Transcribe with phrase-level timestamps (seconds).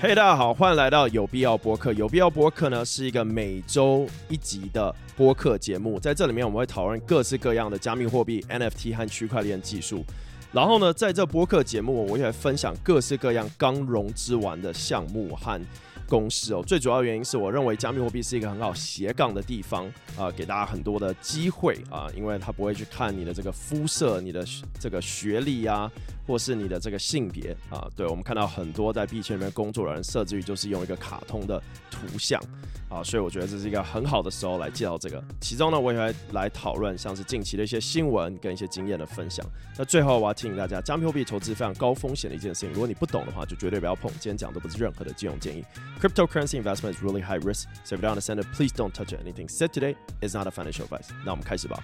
[0.00, 1.92] 嘿，大家好，欢迎来到有必要播客。
[1.92, 10.04] 有必要播客呢是一个每周一集的播客节目，在这里面我们会讨论各式各样的加密货币、NFT 和区块链技术。
[10.52, 15.60] 然后呢，在这播客节目，我也会分享各式各样刚融资完的项目和
[16.08, 16.62] 公司哦。
[16.64, 19.84] 最主要原因是我认为加密货币是一个很好斜杠的地方
[20.16, 24.46] 啊、呃，给大家很多的机会啊、因为它不会去看你的这个肤色、你的
[24.78, 25.92] 这个学历呀、啊。
[26.28, 31.58] 或是你的这个性别啊，对，我们看到很多在币圈里面工作的人，设置于就是用一个卡通的
[31.90, 32.38] 图像
[32.90, 35.24] 啊，所以我觉得这是一个很好的时候来介绍这个。
[35.40, 39.44] 其中呢，我也会来讨论像是近期的一些新闻跟一些经验的分享。
[39.78, 44.10] 那最后我要提醒大家，加密货币投资非常高风险的一件事情，如果你不懂的话，就绝对不要碰。
[44.20, 45.64] 今天讲的不是任何的金融建议。
[45.98, 49.14] Cryptocurrency investment is really high risk, so if you don't understand it, please don't touch.
[49.14, 51.08] Anything said today is not a financial advice.
[51.24, 51.82] 那我们开始吧。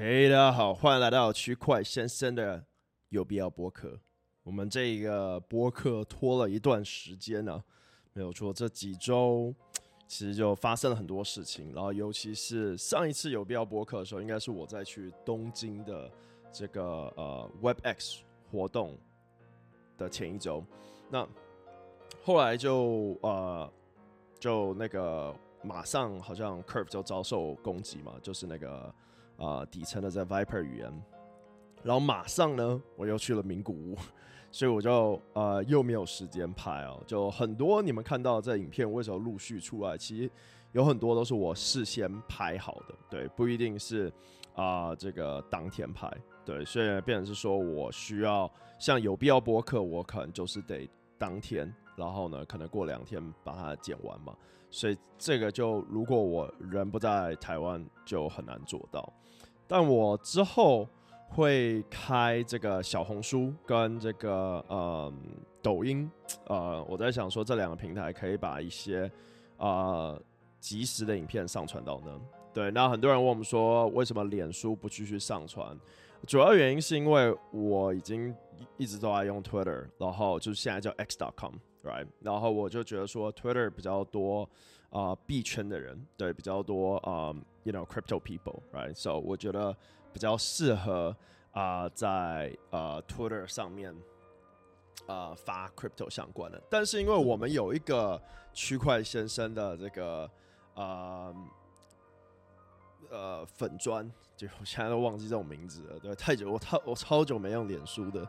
[0.00, 2.64] 嘿大家好，欢迎来到区块先生的
[3.08, 3.98] 有必要播客。
[4.44, 7.60] 我们这个播客拖了一段时间呢、
[8.12, 9.52] 没有错，这几周
[10.06, 11.72] 其实就发生了很多事情。
[11.74, 16.08] 然后，尤其是上一次有必要播客的时候，应该是我在去东京的
[16.52, 18.20] 这个呃 WebX
[18.52, 18.96] 活动
[19.96, 20.62] 的前一周。
[21.10, 21.26] 那
[22.22, 23.68] 后来就呃
[24.38, 28.94] 就那个马上好像 Curve 就遭受攻击嘛，就是那个。
[29.38, 31.02] 啊、底层的在 Viper 语言，
[31.82, 33.96] 然后马上呢，我又去了名古屋，
[34.50, 37.00] 所以我就呃又没有时间拍哦。
[37.06, 40.30] 就很多你们看到这影片为什么陆续出来，其实
[40.72, 44.12] 有很多都是我事先拍好的，对，不一定是
[44.54, 46.12] 啊、这个当天拍，
[46.44, 54.36] 对，所以变成是说我需要像有必要播客，我可能就是得当天，然后呢，可能过两天把它剪完嘛，
[54.70, 59.12] 所以这个就如果我人不在台湾，就很难做到。
[59.66, 60.88] 但我之后
[61.28, 65.12] 会开这个小红书跟这个呃
[65.62, 66.10] 抖音，
[66.46, 69.10] 呃，我在想说这两个平台可以把一些
[69.58, 70.20] 呃
[70.58, 72.20] 即时的影片上传到呢。
[72.54, 75.78] 对，那很多人问我们说，为什么脸书不继续上传？
[76.26, 78.34] 主要原因是因为我已经
[78.76, 81.54] 一直都在用 Twitter，然后就是现在叫 X.com
[81.88, 82.06] right？
[82.20, 84.48] 然后我就觉得说 Twitter 比较多。
[84.90, 87.28] 啊，币、圈的人对比较多啊、
[87.62, 89.76] ，you know crypto people，right？So 我觉得
[90.14, 91.14] 比较适合
[91.52, 93.94] 啊在呃、uh, Twitter 上面
[95.06, 96.58] 啊、发 crypto 相关的。
[96.70, 98.18] 但是因为我们有一个
[98.54, 100.30] 区块先生的这个
[100.72, 101.34] 呃
[103.10, 108.26] 呃粉专，就我现在都忘记这种名字了，对，太久我超我超久没用脸书的，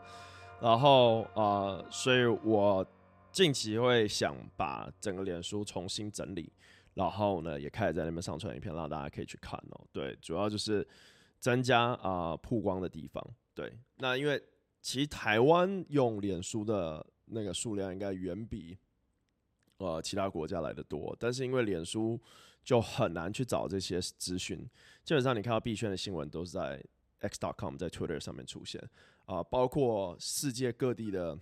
[0.60, 2.86] 然后啊所以我。
[3.32, 6.52] 近期会想把整个脸书重新整理，
[6.94, 9.86] 然后呢，也开始在那边上传影片，让大家可以去看哦。
[9.92, 10.86] 对，主要就是
[11.38, 13.24] 增加啊、曝光的地方。
[13.54, 14.42] 对，那因为
[14.82, 18.76] 其实台湾用脸书的那个数量应该远比
[19.76, 22.20] 呃其他国家来的多，但是因为脸书
[22.64, 24.58] 就很难去找这些资讯，
[25.04, 26.82] 基本上你看到币圈的新闻都是在
[27.20, 28.82] X.com 在 Twitter 上面出现
[29.24, 31.38] 啊、呃，包括世界各地的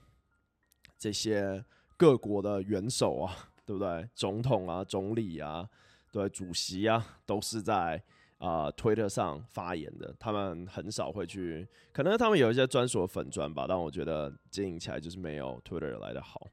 [0.98, 1.64] 这些。
[1.98, 3.36] 各国的元首啊，
[3.66, 4.08] 对不对？
[4.14, 5.68] 总统啊，总理啊，
[6.10, 8.02] 对，主席啊，都是在
[8.38, 10.14] 啊、呃、推特上发言的。
[10.18, 16.46] 他们很少会去，可能他们有一些专属的粉专吧，但我觉得经营起来就是没有 Twitter 来的好。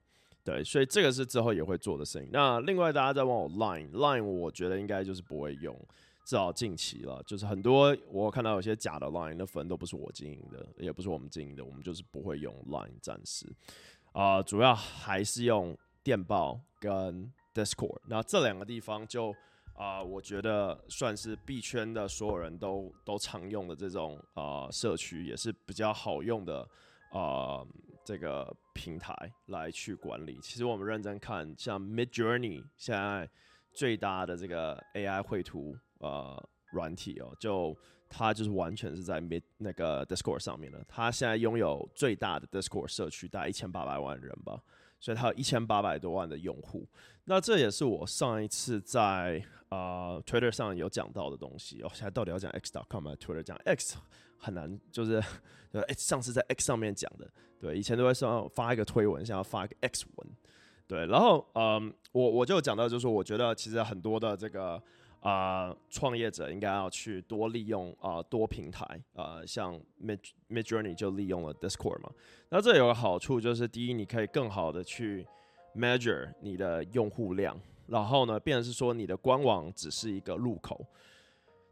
[0.43, 2.29] 对，所以这个是之后也会做的事情。
[2.31, 5.75] 那另外大家在问我 Line，Line 我觉得应该就是不会用，
[6.23, 7.23] 至少近期了。
[7.25, 13.47] 就是很多我看到有些假的 Line 的粉都不是我经营的，也不是我们经营的，我们就是不会用 Line 暂时。
[14.15, 19.35] 啊、主要还是用电报跟 Discord，那这两个地方就
[19.73, 26.65] 啊、我觉得算是币圈的所有人都都常用的这种啊、社区，也是比较好用的
[27.11, 27.61] 啊、
[28.05, 29.13] 这个平台
[29.47, 30.39] 来去管理。
[30.41, 33.29] 其实我们认真看，像 Midjourney 现在
[33.73, 36.41] 最大的这个 AI 绘图呃
[36.71, 37.77] 软体哦，就。
[38.07, 44.61] 他就是完全是在 Mid 那个 Discord 上面的，他现在拥有最大的 Discord 社区，大概一千八百万人吧，
[44.99, 46.87] 所以他有一千八百多万的用户。
[47.25, 51.81] 那这也是我上一次在啊、呃、Twitter 上有讲到的东西。
[51.81, 53.97] 哦，现在到底要讲 X.com 还是 Twitter 讲 X
[54.37, 55.21] 很难，就是
[55.73, 57.27] 呃上次在 X 上面讲的，
[57.59, 60.27] 对，以前都会说发一个推文，现在要发一个 X 文，
[60.87, 64.81] 对，然后嗯，我我就讲到就是，我觉得其实很多的这个。
[65.25, 68.85] 啊，创业者应该要去多利用啊、多平台
[69.15, 72.11] 啊、呃，像 Mid Midjourney 就利用了 Discord 嘛。
[72.49, 75.25] 那这有个好处就是，第一，你可以更好的去
[75.75, 80.85] measure 你的用户量，然后呢，变成是说你的官网只是一个入口。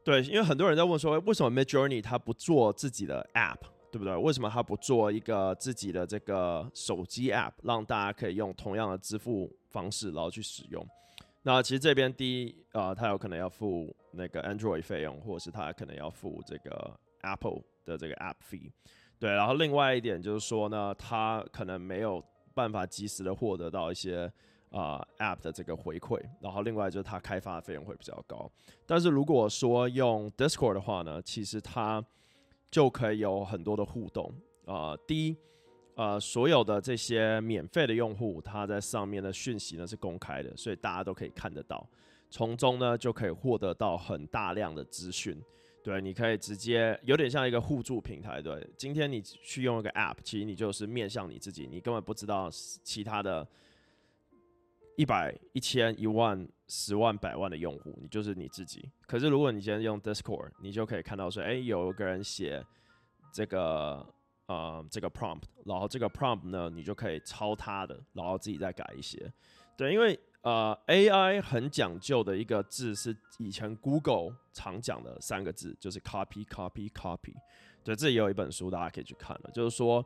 [0.04, 3.60] 对，因为很多人在问说，为什么 Midjourney 他不做自己的 App，
[3.92, 4.16] 对不对？
[4.16, 10.84] 为什么他不做一个自己的这个手机 App，让大家可以用同样的支付方式，然后去使用？
[11.46, 18.72] 那其实这边第一，呃，他有可能要付那个 Android 费用，或者是他可能要付这个 Apple 的这个 App fee。
[19.20, 22.24] 对，然后另外一点就是说呢，他可能没有
[22.54, 24.32] 办法及时的获得到一些
[24.70, 26.18] 啊、App 的这个回馈。
[26.40, 28.50] 然后另外就是他开发的费用会比较高。
[28.86, 32.02] 但是如果说用 Discord 的话呢，其实它
[32.72, 34.34] 就可以有很多的互动
[34.66, 35.38] 啊、第一。
[35.96, 41.88] 呃，所有的这些免费的用户，他在上面的讯息呢是公开的，所以大家都可以看得到，
[42.32, 45.40] 从中呢就可以获得到很大量的资讯。
[45.84, 48.42] 对，你可以直接有点像一个互助平台。
[48.42, 53.48] 对，今天你去用一个 App，其实你就是面向你自己，你根本不知道其他的
[54.98, 58.90] 一百、一千、一万、十万、百万的用户，你就是你自己。
[59.06, 62.66] 可是如果你今天用 Discord，你就可以看到说，哎，有个人写
[63.32, 64.04] 这个。
[64.46, 69.32] 呃，这个 prompt，然后这个 prompt 呢，你就可以抄它的，然后自己再改一些。
[69.78, 77.34] 对，因为呃，AI 很讲究的一个字是以前 Google 常讲的三个字，就是 copy，copy，copy。
[77.84, 80.06] 对，这里有一本书，大家可以去看了，就是说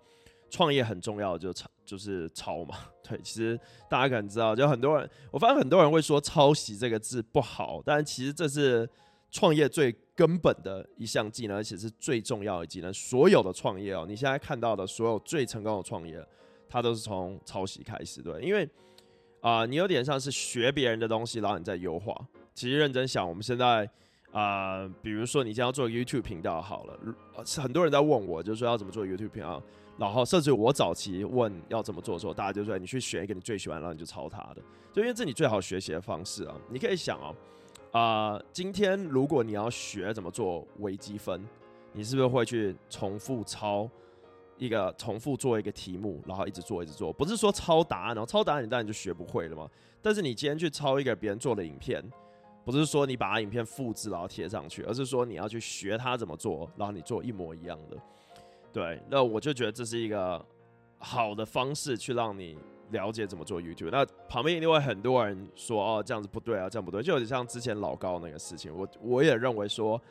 [0.49, 2.77] 创业很重要的就抄，就是抄嘛。
[3.03, 8.87] 对，其实大家可能知道，就很多人，我发现很多人会说抄袭这个字不好，但其实这是
[9.29, 12.93] 创业最根本的一项技能，而且是最重要的技能。
[12.93, 16.25] 所有的创业哦，你现在看到的所有最成功的创业，
[16.67, 18.41] 它都是从抄袭开始，对。
[18.41, 18.67] 因为
[19.41, 22.13] 啊、你有点像是学别人的东西，然后你再优化。
[22.53, 23.87] 其实认真想，我们现在
[24.31, 26.99] 啊、比如说你将要做 YouTube 频道好了，
[27.45, 29.61] 是很多人在问我，就是说要怎么做 YouTube 频道，
[29.97, 36.59] 然后甚至我早期问要怎么做的时候，大家就说你去选一个你最喜欢，然后你就抄他的，就因为这是你最好学习的方式啊。
[36.69, 37.27] 你可以想哦。
[37.27, 37.35] 啊、
[37.91, 41.41] 呃，今天如果你要学怎么做微积分，
[41.93, 43.89] 你是不是会去重复抄
[44.57, 47.11] 一个，重复做一个题目，然后一直做，一直做？
[47.13, 49.69] 不是说抄答案，然后抄答案你当然就学不会了嘛。
[50.01, 52.03] 但是你今天去抄一个别人做的影片，
[52.63, 57.97] 不是说你把影片复制然后贴上去，而是说你要去学他怎么做，然后你做一模一样的。
[58.73, 60.45] 对，那我就觉得这是一个
[60.99, 62.57] 好的方式去让你。
[62.91, 68.73] 了解怎么做 YouTube，那旁边一定会很多人说哦，这样子不对啊，这样不对，就有点像之前老高那个事情。
[68.73, 70.01] 我我也认为说，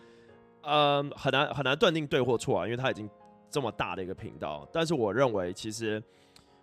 [0.61, 3.09] 嗯，很难很难断定对或错啊，因为他已经
[3.49, 4.69] 这么大的一个频道。
[4.71, 6.03] 但是我认为，其实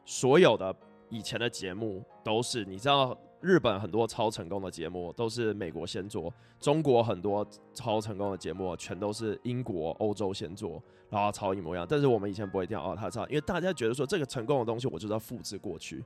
[0.06, 0.72] 所有的
[1.10, 10.82] 以前的节目都是，你知道，日本很多超成功的节目都是美国先做，中国很多超成功的节目全都是英国、欧洲先做。
[11.10, 16.04] 然后超一模一样，但是我们以前不会这样哦，他抄，因为大家觉得说这个成功的东西，我就是要复制过去。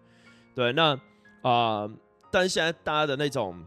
[0.53, 0.99] 对，那
[1.43, 1.89] 啊、
[2.29, 3.65] 但是现在大家的那种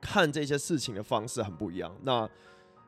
[0.00, 1.94] 看这些事情的方式很不一样。
[2.00, 2.26] 那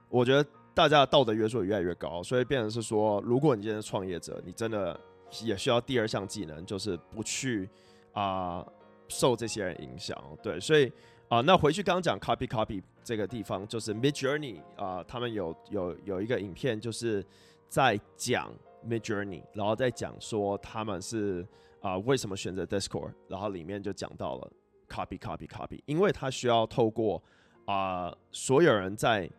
[0.08, 0.42] 我觉得
[0.72, 4.98] 大家的道德约束越来越高，所以变成是说，如果你今天是创业者，你真的
[5.44, 7.68] 也需要第二项技能，就是不去
[8.14, 8.66] 啊、
[9.10, 10.16] 受这些人影响。
[10.42, 10.90] 对，所以。
[11.30, 17.24] 啊、那回去刚刚讲 copy copy 这个地方，就是 Midjourney 啊、他们有有有一个影片，就是
[17.68, 18.52] 在讲
[18.84, 21.46] Midjourney，然后在讲说他们是
[21.80, 24.52] 啊、为什么选择 Discord，然后里面就讲到了
[24.88, 27.22] copy copy copy，因为他需要透过
[27.64, 29.30] 啊、所有人在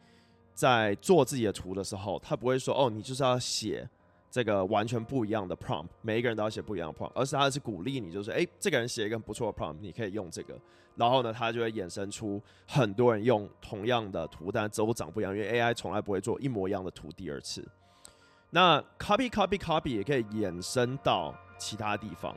[0.54, 3.86] 在做自己的图的时候，他不会说哦，你就是要写。
[4.32, 10.58] 这个完全不一样的 prompt，每一个人都要写不一样的 prompt，而是他是鼓励你，就是诶，这个人写一个不错的 prompt，你可以用这个，
[10.96, 17.62] 然后呢，他就会衍生出很多人用同样的图，但都长不一样，因为 AI 从来不会做一模一样的图第二次。
[18.52, 22.34] 那 copy copy copy 也可以衍生到其他地方，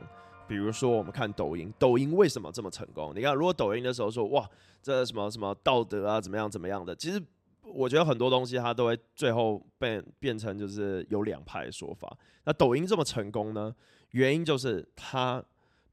[0.49, 3.13] 比如说我们看抖音，抖音为什么这么成功？
[3.15, 4.45] 你看，如果抖音的时候说哇，
[4.83, 7.23] 这什么什么道德啊，怎么样怎么样的，其实。
[7.65, 12.17] 我觉得很多东西它都会最后变变成就是有两派说法。
[12.43, 13.75] 那抖音这么成功呢？
[14.11, 15.43] 原因就是它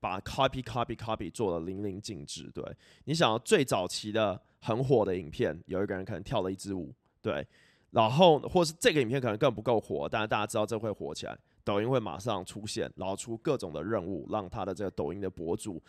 [0.01, 2.51] 把 copy copy copy 做得淋漓尽致。
[2.55, 2.65] 对，
[3.05, 7.47] 你想要最早期的很火的影片，有一个人可能跳了一支舞，对，
[7.91, 15.83] 然后或是这个影片可能更不够火，但是大家知道这会火起来，抖音会马上出现，然后出各种的任务，让他的这个抖音的博主。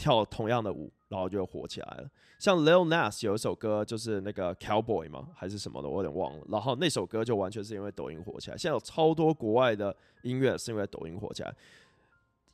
[0.00, 2.08] 跳同样的舞，然后就火起来了。
[2.38, 6.44] 像 Lil Nas 有一首歌，就是那个 Cowboy 嘛，还是什么的，我有点忘了。
[6.48, 8.56] 然后那首歌就完全是因为抖音火起来。
[8.56, 11.54] 现在有超多国外的音乐是因为抖音火起来。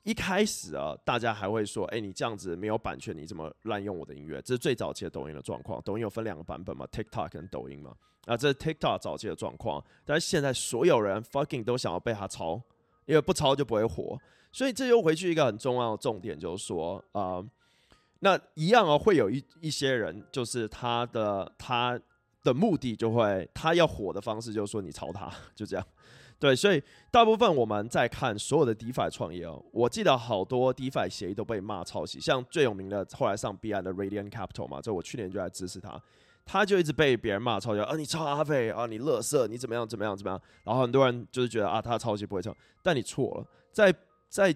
[0.04, 5.80] 一开始啊，大家还会说：“哎，你这样子没有版权，你怎么滥用我的音乐？”这是最早期的抖音的状况。
[5.82, 7.94] 抖音有分两个版本嘛，TikTok 跟抖音嘛。
[8.26, 9.82] 啊，这是 TikTok 早期的状况。
[10.04, 12.60] 但是现在所有人 fucking 都想要被他抄，
[13.06, 14.18] 因为不抄就不会火。
[14.52, 17.42] 所以这又回去一个很重要的重点，就是说，啊、
[18.24, 22.00] 那一样哦，会有一一些人，就是他的他
[22.42, 25.86] 的目的就会，他要火的方式就是说你抄他， 就这样。
[26.38, 36.00] 对，所以大部分我们在看所有的 DeFi 创业哦，我记得好多 DeFi 协议都被骂抄袭，像最有名的后来上币安的 Radiant Capital 嘛，这我去年就在支持他，
[36.46, 43.94] 他就一直被别人骂抄袭啊，你抄阿飞啊，你乐色，你怎么样怎么样怎么样，然后很多人就是觉得啊，他抄袭不会抄，但你错了，在
[44.30, 44.54] 在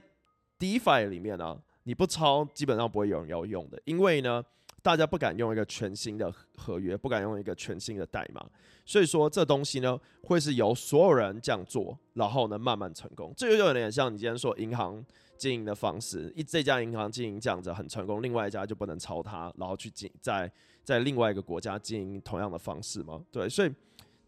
[0.59, 1.59] DeFi 里面呢、啊，
[1.89, 4.45] 你不抄基本上不会有人要用的，因为呢。
[4.81, 8.49] 大家不敢用一个全新的合约，不敢用一个全新的代码，
[8.87, 13.35] 所以说这东西呢，会是由所有人这样做，然后呢慢慢成功。
[13.37, 15.05] 这就有点像你今天说银行
[15.37, 20.51] 经营的方式，一这家银行经营这样子很成功，另外一家就不能抄它，然后去经在
[20.85, 23.21] 在另外一个国家经营同样的方式吗？
[23.33, 23.75] 对，所以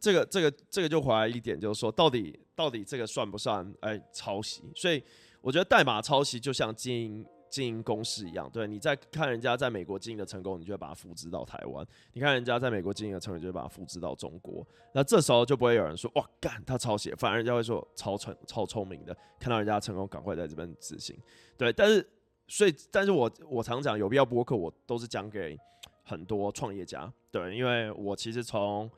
[0.01, 4.65] 这个这个这个就回来一点，就是说到底到底这个算不算哎抄袭？
[4.75, 5.03] 所以
[5.41, 7.25] 我觉得代码抄袭就像经营。
[7.51, 14.65] 经营公式一样，对，你在看人家在美国经营的成功，你就会把它复制到台湾；你看人家在美国经营的成功，就会把它复制到中国。
[14.93, 21.19] 那这时候就不会有人说哇干他抄袭，反而人家会说超聪超聪明的，看到人家成功，赶快在这边执行。
[21.59, 22.09] 对，但是
[22.47, 25.59] 所以，但是我我常讲有必要播客，我都是讲给
[26.05, 28.89] 很多创业家，对，因为我其实从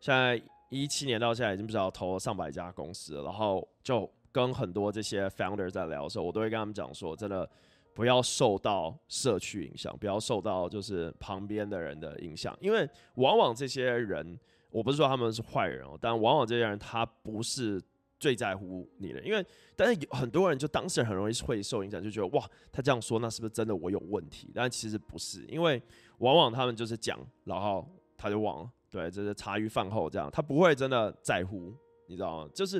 [0.00, 7.48] 现在一七年到现在已经不知道投了上百家公司了，然后就跟很多这些 founder 在聊的时候，我都会跟他们讲说，真的。
[7.96, 14.38] 不要受到社区影响，不要受到就是旁边的人的影响，因为往往这些人，
[14.68, 17.80] 我不是说他们是坏人哦，但往往这些人他不是
[18.20, 19.42] 最在乎你的，因为
[19.74, 24.52] 但是有很多人就当事人很容易会受影响，就觉得哇，他这样说，那是不是真的我有问题？
[24.54, 25.80] 但其实不是，因为
[26.18, 27.88] 往往他们就是讲，然后
[28.18, 31.72] 他就忘了，对，就是茶余饭后这样，他不会真的在乎，
[32.08, 32.50] 你知道吗？
[32.54, 32.78] 就是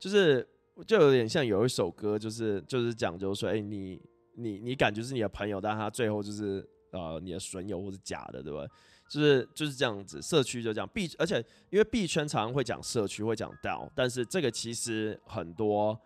[0.00, 0.44] 就是
[0.84, 4.02] 就有点像有一首歌，就是就是讲，就是说，哎，你。
[4.34, 8.68] 你你感觉是你的朋友，但他最后就是呃你的损友或是假的，对不对？
[9.08, 11.36] 就是就是这样子，社区就这样币，而且
[11.68, 15.98] 因为币圈常常会讲社区，会讲道但是这个其实很多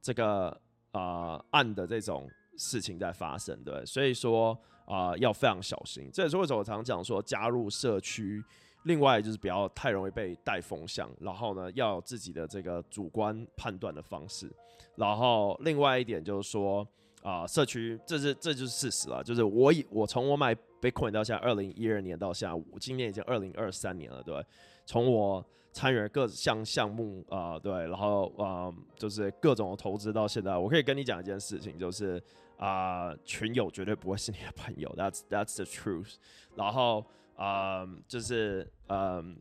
[0.00, 0.58] 这个
[0.92, 2.26] 呃暗的这种
[2.56, 6.08] 事情在发生，对，所以说啊、要非常小心。
[6.10, 8.42] 这也是为什么我常常讲说加入社区，
[8.84, 14.50] 另外就是不要太容易被带风向，然后呢要有自己的这个主观判断的方式，
[14.96, 16.86] 然后另外一点就是说。
[17.24, 19.24] 啊、社区，这是这就是事实了。
[19.24, 24.44] 就是我以我从我买 Bitcoin 到现在，二零一二年到现在，我今年已经二零二三年了，对。
[24.84, 32.22] 从我参与各项项目啊、对，然后啊、呃，就是各种投资到现在，我可以跟你讲一件事情，就是
[32.58, 36.16] 啊、群友绝对不会是你的朋友，That's That's the truth。
[36.54, 39.34] 然后啊、呃，就是嗯。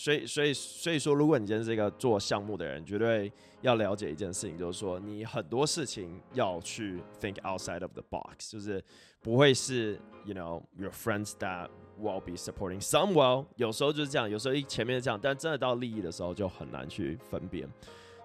[0.00, 8.80] 所以，所以，所以说，如果你今天是一个做项目的人，绝对要了解一件事情，就是说，你很多事情要去 think outside of the box，就是
[9.20, 11.68] 不会是，you know, your friends that
[12.00, 17.68] will be supporting some well，有时候就是这样，有时候一前面是这样，但真的到利益的时候就很难去分辨。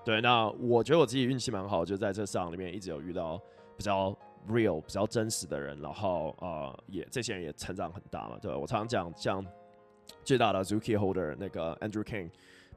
[0.05, 3.41] 对，那我觉得我自己运气蛮好，就在这市场里面一直有遇到
[3.75, 4.15] 比较
[4.47, 8.37] real、比较真实的人，然后呃，也这些人也成长很大嘛。
[8.39, 9.43] 对，我常常讲像。
[10.23, 12.29] 最大的 Zuki Holder 那个 Andrew King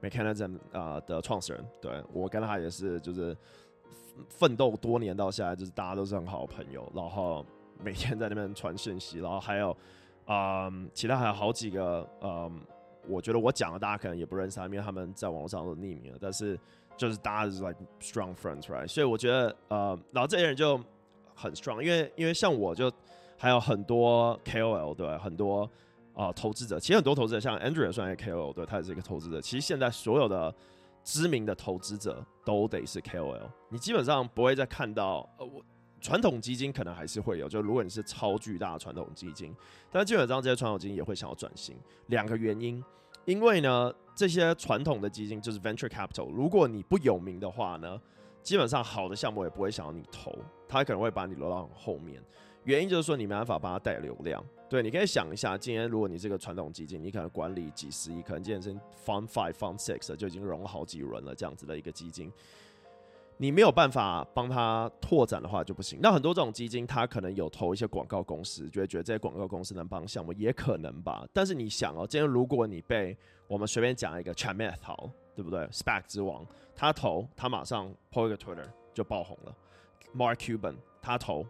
[0.02, 3.36] Mechanism 啊、的创始人，对，我跟他也是就是
[4.28, 7.46] 奋斗多年到现在，就是大家都是很好的朋友，然后
[7.82, 9.76] 每天在那边传信息，然后还有
[10.26, 12.50] 啊、其他还有好几个呃，
[13.08, 16.58] 我觉得我讲的大家可能也不认识他，因为他们在网络上都匿名了，但是
[16.96, 18.88] 就是大家是 like strong friends，right？
[18.88, 20.78] 所以我觉得呃，然后这些人就
[21.34, 22.92] 很 strong，因为因为像我就
[23.38, 25.70] 还有很多 KOL 对，很多。
[26.16, 29.38] 啊、投资者其实很多投资者，像 Andrew 算是 KOL，对，他也是一个投资者。
[29.38, 30.52] 其实现在所有的
[31.04, 35.62] 知名的投资者都得是 KOL，你基本上不会再看到呃，我
[36.00, 39.54] 传统基金可能还是会有，就如果你是超巨大的传统基金，
[39.90, 41.76] 但基本上这些传统基金也会想要转型。
[42.06, 42.82] 两个原因，
[43.26, 48.00] 因为呢，这些传统的基金就是 Venture Capital，如果你不有名的话呢，
[48.42, 50.32] 基本上好的项目也不会想要你投，
[50.66, 52.22] 他可能会把你留到后面。
[52.66, 54.44] 原因就是说你没办法帮他带流量。
[54.68, 58.74] 对，你可以想一下，今天如果你是个传统基金，你可能管理几十亿，可能今天是
[59.06, 62.32] Fund Five、Fund Six 就已经融了好几轮了，这样子的一个基金，
[63.36, 66.00] 你没有办法帮他拓展的话就不行。
[66.02, 71.24] 那很多这种基金，他可能有投一些广告公司，就会觉得这些广告公司能帮项目，也可能吧。
[71.32, 76.44] 但是你想哦，今天如果你被我们随便讲一个 Chamath 好，对不对？SPAC 之王，
[76.74, 79.56] 他投，他马上 po 一个 Twitter 就爆红了。
[80.12, 81.46] Mark Cuban 他投。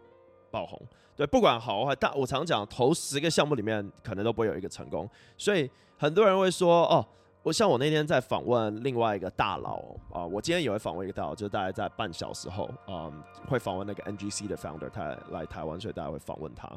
[0.51, 0.79] 爆红，
[1.15, 7.05] 对，不管好坏，但我常讲，投十个项目里面可能都不会有一个成功，所以很多人会说，哦，
[7.43, 16.69] 我像我那天在访问另外一个大佬啊、我今天也会访问一个大佬，就是大概在半小时后，嗯、会访问那个 NGC 的 founder，他来台湾，所以大家会访问他。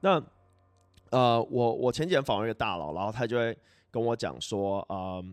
[0.00, 0.22] 那
[1.10, 3.56] 呃，我我前几天访问一个大佬，然后他就会
[3.90, 5.24] 跟我讲说，呃，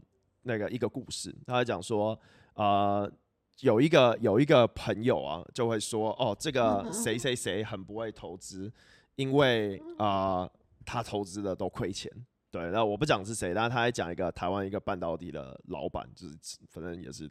[0.44, 2.18] 那个一个故事，他会讲说，
[2.54, 3.10] 呃，
[3.60, 8.72] 有一个有一个朋友啊，就会说，哦，这个谁谁谁很不会投资，
[9.16, 10.52] 因为啊、呃，
[10.86, 12.12] 他投资的都亏钱。
[12.52, 16.38] 对，那我不讲是谁，但是他还讲一个台湾一个半导体的老板，就是
[16.70, 17.30] 反正也是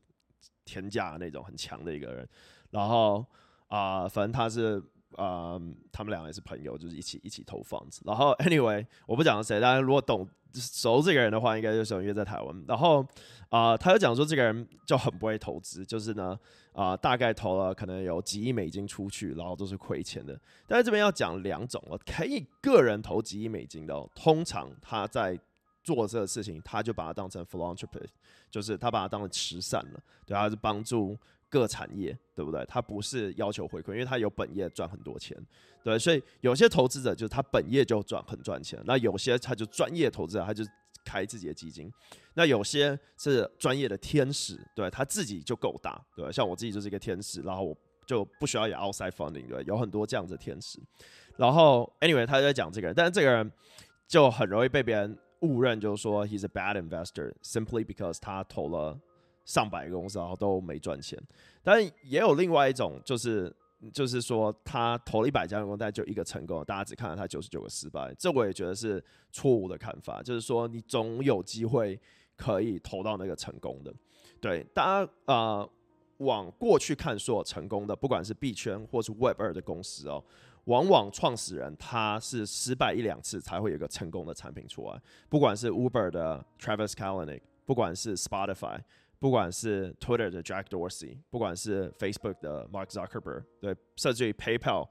[0.65, 2.29] 天价那种很强的一个人，
[2.71, 3.25] 然后
[3.69, 4.83] 啊、呃，反正他是。
[5.19, 5.61] 呃，
[5.93, 8.01] 他们两个也是朋友，就是一起一起投房子。
[8.07, 12.65] 然后，anyway，我不讲是谁，大家如果懂熟这个人的话，应该就是因为在台湾。
[12.67, 13.07] 然后，
[13.49, 16.39] 啊、他就讲说这个人就很不会投资，就是呢，
[16.73, 20.39] 啊、大概投了可能有几亿美金出去，然后都是亏钱的。
[20.67, 25.39] 但是这边要讲两种了，可以个人投几亿美金的，通常他在
[25.83, 28.07] 做这个事情，他就把它当成 philanthropy，
[28.51, 31.19] 就是他把它当成慈善了，对，他是帮助。
[31.53, 32.65] 各产业对不对？
[32.67, 35.37] 他不是要求回馈，因为他有本业赚很多钱，
[35.85, 40.65] 对，所以有些投资者就是他本业就赚很赚钱，那有些他就专业投资者，他就
[41.05, 41.93] 开自己的基金，
[42.33, 50.81] 那有些是专业的天使，对，他自己就够大，对，像我自己就是一个天使，然后我就不需要有 outside funding，对，有很多这样子的天使，
[51.37, 53.53] 然后 anyway 他就在讲这个人，但是这个人
[54.09, 58.99] 就很容易被别人误认，就是说 he's a bad investor，simply because 他投了。
[59.45, 61.21] 上百个公司然后都没赚钱，
[61.63, 63.53] 但也有另外一种，就是
[63.93, 70.23] 就是说他投了一百家公司，但就一个成功，大家只看到他九十九个失败，这我也觉得是错误的看法。
[70.23, 72.01] 就是说你总有机会
[72.37, 73.93] 可以投到那个成功的。
[74.41, 75.69] 对，大家啊、
[76.19, 80.23] 往过去看，所有成功的，不管是币圈或是 Web 二的公司哦，
[80.67, 85.01] 往往创始人他是失败一两次才会有一个成功的产品出来。
[85.29, 88.81] 不管是 Uber 的 Travis Kalanick，不管是 Spotify。
[89.23, 94.89] 不管是 Twitter 的 Jack Dorsey，不管是 Facebook 的 Mark Zuckerberg，对，甚至于 PayPal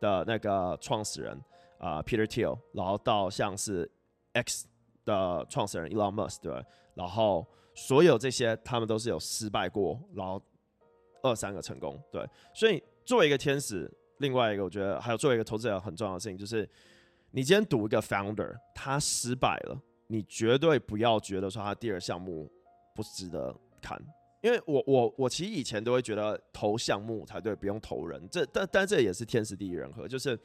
[0.00, 1.38] 的那个创始人
[1.76, 3.86] 啊、Peter Thiel，然后到像是
[4.32, 4.66] X
[5.04, 10.40] 的创始人 Elon Musk，对，然后所有这些他们都是有失败过，然后
[11.22, 16.66] 二三个成功，对，所以作为一个天使，另外一个我觉得还有作为一个投资者很重要的事情就是，
[17.32, 22.50] 你今天赌一个 Founder，他失败了，你绝对不要觉得说他第二项目
[22.94, 23.54] 不值得。
[23.86, 24.00] 看，
[24.40, 28.26] 因为我我我其实以前都会觉得投项目才对，不用投人。
[28.30, 30.38] 这但但这也是天时地利人和，就是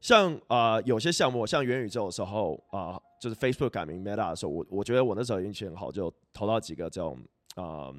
[0.00, 7.16] 像啊、有些项目，像元宇宙的时候啊、就是 Facebook 改名 Meta 的时候，我我觉得我那时候运气很好，就投到几个这种
[7.54, 7.92] 啊、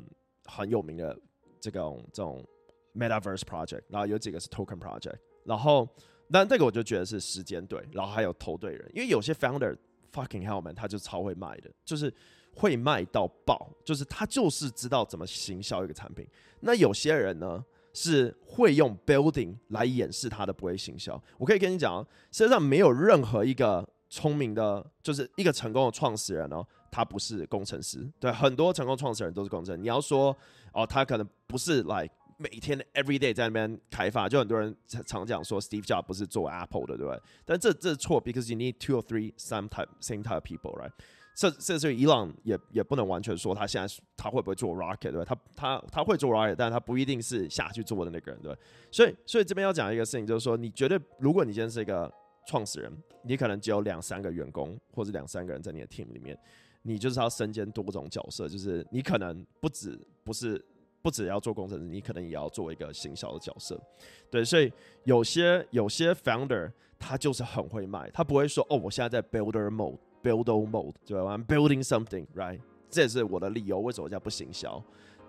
[0.46, 1.18] 很有名的
[1.62, 2.46] 这种这种
[2.94, 5.88] Metaverse project，然后有几个是 Token project，然后
[6.32, 9.78] 但这个我就觉得是时间对，然后还有投对人，因为有些 founder
[10.12, 12.14] fucking hell man，他就超会卖的，就是。
[12.56, 16.28] 会卖到爆，就是他就是知道怎么行销一个产品。
[16.62, 17.64] 那有些人呢，
[17.94, 21.22] 是会用 building 来掩饰他的不会行销。
[21.38, 28.08] 我可以跟你讲，世界上没有任何一个聪明的，就是一个成功的创始人哦，他不是工程师。
[28.20, 29.82] 对，很多成功创始人都是工程师。
[29.82, 30.36] 你要说
[30.72, 37.22] 哦，他可能不是来、like, 每天 every day 在那边开发，就很多人常讲说 Steve Jobs 不是做 Apple 的，对不对？
[37.46, 40.92] 但这这是错，because you need two or three same type same type people，right？
[41.36, 45.26] 这这所以伊朗也也不能完全说他现在他会不会做 rocket 对吧？
[45.26, 48.56] 他他他会做 rocket，但是他不一定是下去做的那个人对？
[48.92, 52.12] 所以所以这边要讲一个事情，就是说你绝对如果你今天是一个
[52.46, 52.92] 创始人，
[53.24, 56.38] 你可能只有两三个员工或者两三个人在你的 team 里面，
[56.84, 60.64] 你就是要身兼多种角色，就是你可能不止不是
[61.02, 63.82] 不止要做工程师，你可能也要做一个行销的角色，
[64.30, 64.72] 对，所以
[65.04, 69.98] 有些有些 founder 他就是很会卖，他不会说哦，我现在在 builder mode。
[70.24, 72.62] Builder mode，对吧？I'm building something，right？
[72.90, 74.82] 这也是我的理由，为什么叫不行销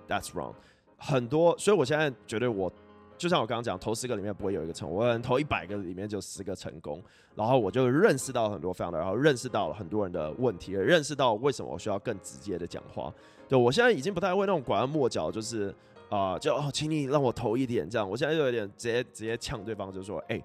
[0.07, 0.54] ？That's wrong。
[0.96, 2.72] 很多，所以我现在觉得我，
[3.18, 7.02] 就像我刚刚讲，投十个里面不会有一个成功，我可能投一百个里面就十个成功。
[7.35, 13.12] 然后我就认识到很多 founder，然后认识到了很多人的问题，也认识到为什么我需要更直接的讲话。
[13.48, 15.74] 对，我现在已经不太会那种拐弯抹角，就是
[16.09, 18.09] 啊、就哦，请你让我投一点这样。
[18.09, 20.40] 我现在就有点直接直接呛对方，就是说，哎。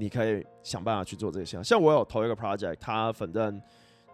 [0.00, 3.60] 你可以想办法去做这些，像我有投一个 project，他反正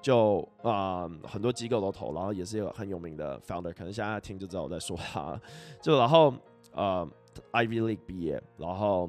[0.05, 5.40] 就啊、很多机构都投，然后也是一个很有名的 founder，可能现在听就知道我在说他，
[5.81, 6.31] 就然后
[6.75, 7.09] 呃
[7.53, 9.09] Ivy League 毕业，然后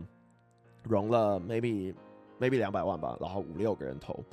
[0.84, 1.94] 融了 maybe
[2.40, 4.24] maybe 两百万吧，然后五六个人投，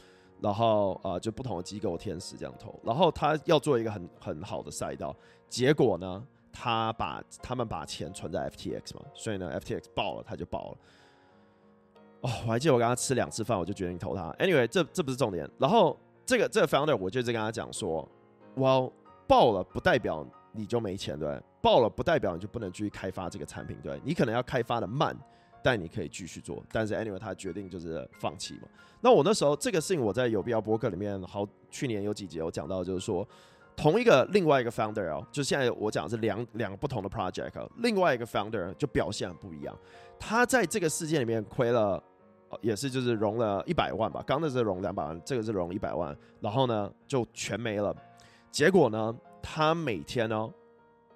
[0.41, 5.13] 然后呃就不同的机构天使这样投，然后他要做一个很很好的赛道，
[5.49, 10.79] 结果呢，他把他们把钱存在 FTX 嘛，所以呢 FTX 爆了，他就爆了。
[12.21, 14.31] 哦，我还记得我跟他吃两次饭，我就决定投他。
[14.35, 15.51] Anyway，这这不是重点。
[15.59, 15.99] 然后
[16.33, 18.09] 这个这个 founder，我就在跟他讲说，
[18.55, 18.91] 哇，
[19.27, 25.15] 爆了不代表你就没钱，对，爆了不代表你就不能继续开发这个产品，对，你可能要开发的慢，
[25.63, 26.65] 但你可以继续做。
[26.73, 28.69] 但是 anyway，他决定就是放弃嘛。
[29.03, 33.29] 那我那时候这个事情，我在有必要播客里面好，去年有几集我讲到，就是说
[33.77, 39.79] 同一个另外一个 founder 哦，就现在我讲的是两两个不同的 project，另外一个 founder 就表现不一样。
[40.19, 42.03] 他在这个事件里面亏了，
[42.61, 47.95] 也是就是融了一百万吧，刚那是融两百万，这个是融一百万，然后呢就全没了。
[48.51, 50.53] 结果呢，他每天呢，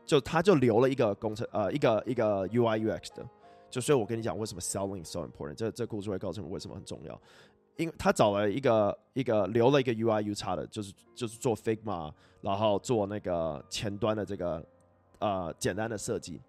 [0.05, 3.29] 就他就留了一个工程呃一个一个 UI UX 的，
[3.69, 7.21] 就所以我跟你讲为什么 selling so important，这这故事会告诉你为什么很重要。
[7.77, 14.65] 因为他找了一个一个留了一个 UI UX 的，就是就是做 Figma，然后做那个前端的这个
[15.19, 16.41] 呃简单的设计，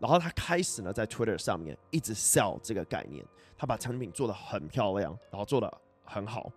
[0.00, 3.24] 然后他开始呢在 Twitter 上面一直 sell 这个概念，
[3.56, 5.72] 他把产品做得很漂亮，然后做得
[6.04, 6.50] 很好，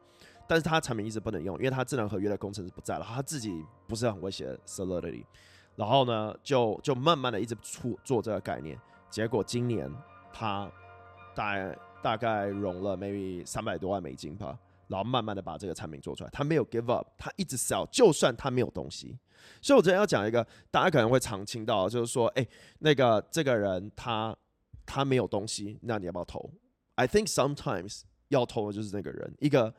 [0.47, 5.25] 但是他产品一直不能用，因为他智能合约的工程师不在了，他自己不是很会写 Solidity，
[5.75, 8.79] 然后呢就就慢慢的一直出做这个概念，
[9.11, 9.91] 结果今年
[10.31, 10.71] 他
[11.35, 11.55] 大。
[12.03, 16.29] 大概融了 maybe 三百多万美金吧，然后慢慢的把这个产品做出来。
[16.33, 19.17] 他没有 give up，他一直 sell，就算他没有东西。
[19.61, 22.47] 所以我今天要讲一个，大家可能会常听到，就是说，哎、
[22.79, 24.35] 那个这个人他
[24.85, 26.49] 他没有东西，那你要不要投
[26.95, 29.73] ？I think sometimes 要投的就是那个人，一个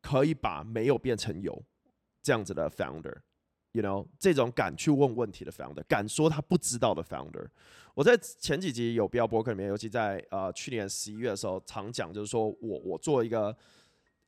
[0.00, 1.62] 可以把没有变成有
[2.22, 3.16] 这样子的 founder。
[3.74, 7.46] You know，这种敢去问问题的 founder，敢说他不知道的 founder，
[7.94, 13.56] 我在前几集有必要播客里面，尤其在呃去年十一月的时候，常讲就是说我我做一个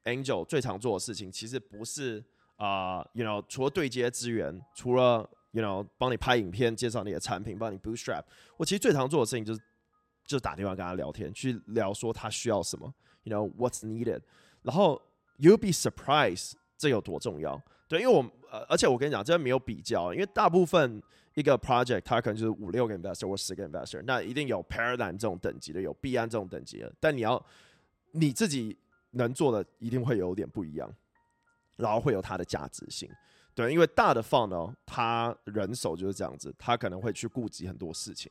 [0.04, 2.24] angel 最常做的事情，其实不是
[2.56, 8.22] 啊、，you know，除了对接资源，除了 you know 帮你拍影片、介绍你的产品、帮你 bootstrap，
[8.56, 9.60] 我其实最常做的事情就是
[10.24, 12.92] 就打电话跟他聊天，去聊说他需要什么
[13.24, 14.20] ，you know what's needed，
[14.62, 15.00] 然后
[15.38, 17.60] you'll be surprised 这有多重要。
[17.88, 21.02] 对，因为我呃，而且我跟你讲，这没有比较，因为大部分
[21.34, 27.44] 一个 project 它可能就是五六个 investor 或十个 investor，那一定有 Paradigm 这种等级的，有 b 安这种等级的，但你要
[28.12, 28.76] 你自己
[29.10, 30.90] 能做的一定会有点不一样，
[31.76, 33.10] 然后会有它的价值性。
[33.54, 38.30] 对，因为大的放呢，他人手就是这样子，他可能会去顾及很多事情，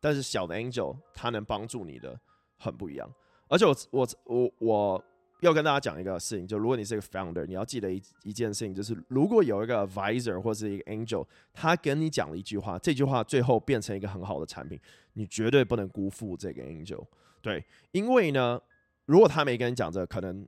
[0.00, 2.18] 但是小的 angel 他能帮助你的
[2.58, 3.08] 很不一样，
[3.48, 5.04] 而且我我我我。
[5.40, 14.80] 要跟大家讲一个事情，就如果你是一个 founder，你要记得一一件事情，就是如果有一个 advisor 或是一个 angel，他跟你讲了一句话，这句话最后变成一个很好的产品，
[15.12, 17.04] 你绝对不能辜负这个 angel。
[17.42, 18.58] 对，因为呢，
[19.04, 20.46] 如果他没跟你讲这个，可能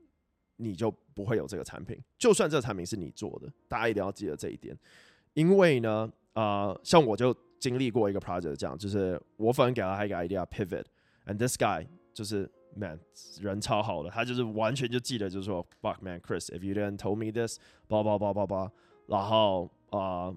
[0.56, 1.98] 你就不会有这个产品。
[2.18, 4.76] 就算这个产品是你做的，大家一定要记得这一点。
[5.34, 12.50] 因为呢，呃，像我就经历过一个 project，这样就是我反正给了他一个 idea pivot，and this guy 就是。
[12.78, 13.00] Man，
[13.40, 18.70] 人超好的，他就是完全就记得，就是说，Fuck man，Chris，if you didn't told me this，叭叭叭叭叭，
[19.06, 20.28] 然后啊、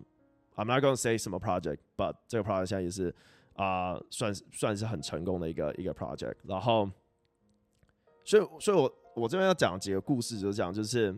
[0.55, 3.13] ，I'm not gonna say 什么 project，but 这个 project 现在也是
[3.55, 6.35] 啊，uh, 算算是很成功的一个一个 project。
[6.43, 6.89] 然后，
[8.23, 11.15] 所以，所以我我这边要讲几个故事，就是讲，就是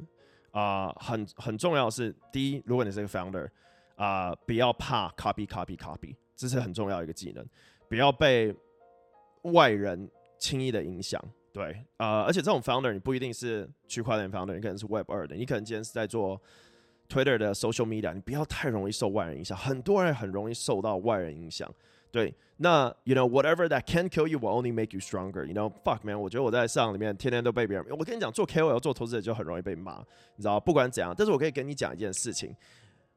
[0.52, 3.48] 啊很很重要的是，第一，如果你是个 founder，
[3.96, 7.46] 啊、不要怕 copy copy copy，这是很重要一个技能，
[7.88, 8.56] 不要被
[9.44, 10.10] 外人。
[10.42, 16.42] 轻易的影响，对，呃，而且这种 founder 你不一定是区块链 founder，你可能是 Web 二的，你可能今天是在做
[17.08, 21.72] Twitter 的 social media，你不要太容易受外人影响，很多人很容易受到外人影响，
[22.11, 28.47] 对，那 you know whatever that can kill you will only make you stronger，you know fuck man，我觉得我在上里面天天都被别人，我跟你讲做
[28.47, 29.99] KOL 做投资者就很容易被骂，
[30.37, 32.55] 你知道不管怎样，但是我可以跟你讲一件事情，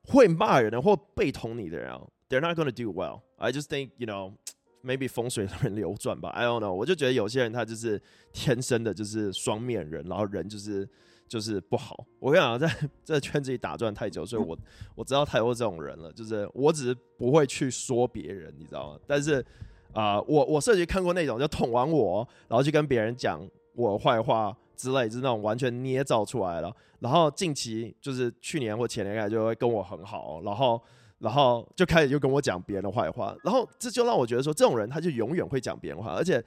[0.04, 1.94] 会骂人的或被捅你的人，
[2.30, 6.72] they're not gonna do well，I just think you know。maybe 风水轮流转吧，I don't know。
[6.72, 10.88] 我就觉得有些人他就是天生的就是双面人，然后人就是
[11.29, 12.05] 就是不好。
[12.19, 12.69] 我跟你讲，在
[13.05, 14.57] 这圈子里打转太久，所以我
[14.95, 16.13] 我知道太多这种人了。
[16.13, 18.99] 就是我只是不会去说别人，你知道吗？
[19.07, 19.45] 但是
[19.93, 23.41] 啊、呃，我我甚至看过那种就捅完我，然后去跟别人讲
[23.75, 26.75] 我坏话之类，就是那种完全捏造出来了。
[27.01, 30.81] 然后近期就是去年或前年开始就会跟我很好，然后。
[31.21, 36.43] 然后就开始就跟我讲别人的坏话，然后这就让我觉得说，这种人他就永远会讲别人话，而且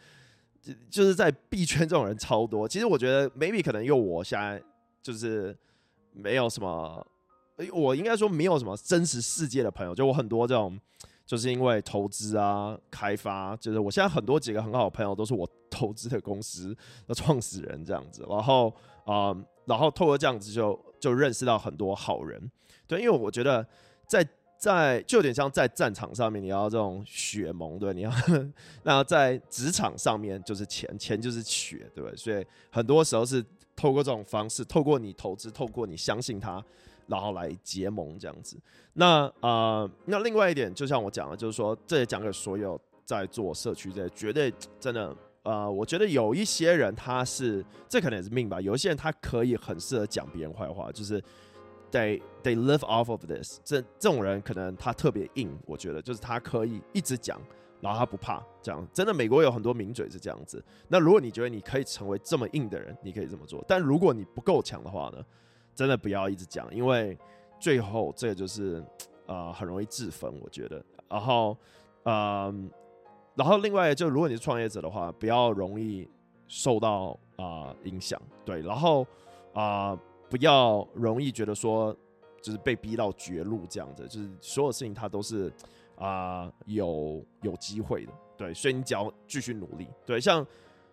[0.90, 2.68] 就是在币圈这种人超多。
[2.68, 4.62] 其实我觉得 maybe 可能因为我现在
[5.02, 5.58] 就是
[6.14, 7.06] 没有什么，
[7.74, 10.80] 我应该说没有什么真实世界的朋友，就我很多这种
[11.26, 16.76] 就是因为投资啊、开发，就是我现在很多几个很好的朋友都是我投资的公司
[17.08, 18.74] 的创始人这样子，然后
[19.06, 22.52] 啊、然后透过这样子就就认识到很多好人，
[22.88, 23.68] 对，因为我觉得
[24.08, 24.28] 在。
[24.58, 28.12] 在就有点像在战场上面，你要这种血盟，对，你要
[28.84, 32.16] 那在职场上面就是钱，钱就是血，对不对？
[32.16, 33.44] 所以很多时候是
[33.76, 36.64] 透过这种方式，透过你投资，透过你相信他，
[37.06, 38.58] 然后来结盟这样子。
[38.94, 51.24] 那啊、那另外一点，就像我讲的，就是说，这也讲给所有在做社区这绝对真的呃，我觉得有一些人他是这可能也是命吧，有一些人他可以很适合讲别人坏话，就是
[51.98, 53.60] they they live off of this。
[53.64, 57.42] 这这种人可能他特别硬，我觉得就是他可以一直讲，
[57.82, 58.88] 然后他不怕这样。
[58.94, 60.64] 真的，美国有很多名嘴是这样子。
[60.88, 63.64] 那如果你觉得你可以成为这么硬的人，你可以这么做。
[63.68, 65.24] 但如果你不够强的话呢，
[65.74, 67.18] 真的不要一直讲，因为
[67.60, 68.84] 最后这个就是
[69.26, 70.84] 呃很容易自焚，我觉得。
[71.10, 71.58] 然后
[72.04, 72.70] 嗯。
[73.38, 76.10] 然后另外就如果你是创业者的话，不要容易
[76.48, 79.06] 受到啊、影响，对，然后
[79.54, 79.96] 啊、
[80.30, 81.96] 不要容易觉得说
[82.42, 85.52] 就是被逼到绝路这样子，就是所有事情它都是
[85.96, 90.46] 啊、有有机会的，对，所以你只要继续努力，对，像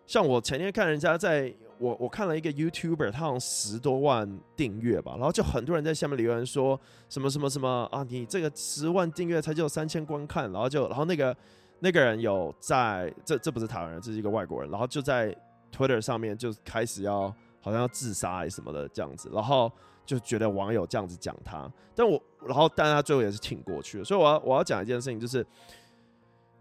[0.06, 11.36] 像我前天看人家在我我看了一个 YouTuber，他好像十多万订阅吧，然后就很多人在下面留言说什么什么什么啊，你这个十万订阅才只有三千观看，然后就然后那个。
[11.80, 15.36] 那个人有在这，这不是台湾人，这是一个外国人，然后就在
[15.70, 19.72] Twitter 上面就开始要好像要自杀还是什么的这样子，然后
[20.04, 25.44] 就觉得网友这样子讲他，但我然后但他最后也是挺过去的，所以我要我要讲一件事情就是。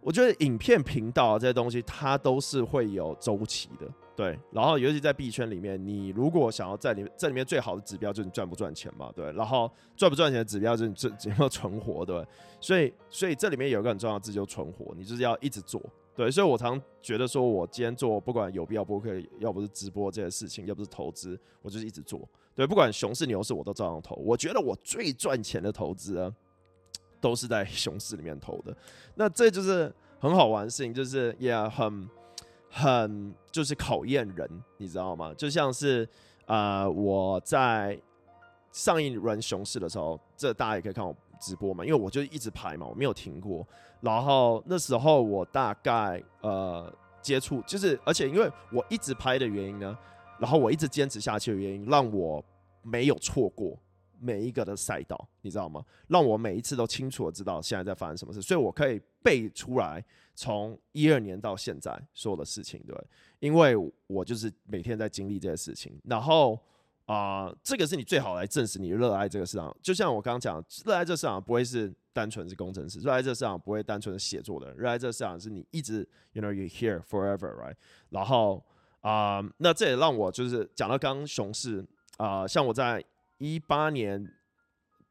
[0.05, 3.87] 我觉得影片频道这些东西，它都是会有周期的，
[4.17, 4.37] 对。
[4.51, 9.31] 然后尤其在币圈里面，你如果想要在里面，这里面最好的指标就是你赚不赚钱嘛，对。
[9.31, 12.21] 然后赚不赚钱的指标就是你这有没有存活，对。
[12.59, 15.81] 所以，所以这里面有一个很重要的字，就存活，你就是要一直做，
[16.15, 16.31] 对。
[16.31, 22.65] 所以我常觉得说，我今天做不管有必要播客，要不是直播这些事情，要不是投资，我就是一直做，对。
[22.65, 24.15] 不管熊市牛市，我都照样投。
[24.15, 26.33] 我觉得我最赚钱的投资啊。
[27.23, 28.75] 都是在 熊市里面投的，
[29.15, 32.09] 那这就是很好玩的事情，就是也、很
[32.69, 35.33] 很就是考验人，你知道吗？
[35.33, 36.05] 就像是
[36.47, 37.97] 呃我在
[38.73, 43.67] 上一轮熊市的时候，这大家也可以看我直播嘛，因为我就一直拍嘛，我没有停过。
[44.01, 49.97] 然后那时候我大概呃接触，就是而且因为我一直拍的原因呢，
[50.39, 52.43] 然后我一直坚持下去的原因，让我
[52.81, 53.77] 没有错过。
[54.19, 55.83] 每一个的赛道，你知道吗？
[56.07, 60.01] 让我每一次都清楚的知道现在在发生什么事，所以我可以背出来
[60.33, 62.95] 从一二年到现在所有的事情，对，
[63.41, 63.75] 因为
[64.07, 65.99] 我就是每天在经历这些事情。
[66.05, 66.57] 然后
[67.05, 69.75] 啊、这个是你最好来证实你热爱这个市场。
[69.81, 77.75] 就像我刚刚讲，热爱这个市场不会是单纯是工程师，热爱这个市场不会单纯是写作的，热爱这个市场是你一直，you know you here forever，right？
[78.09, 78.63] 然后
[79.01, 81.85] 啊、那这也让我就是讲到刚刚熊市
[82.17, 83.03] 啊、像我在。
[83.39, 84.25] 一八年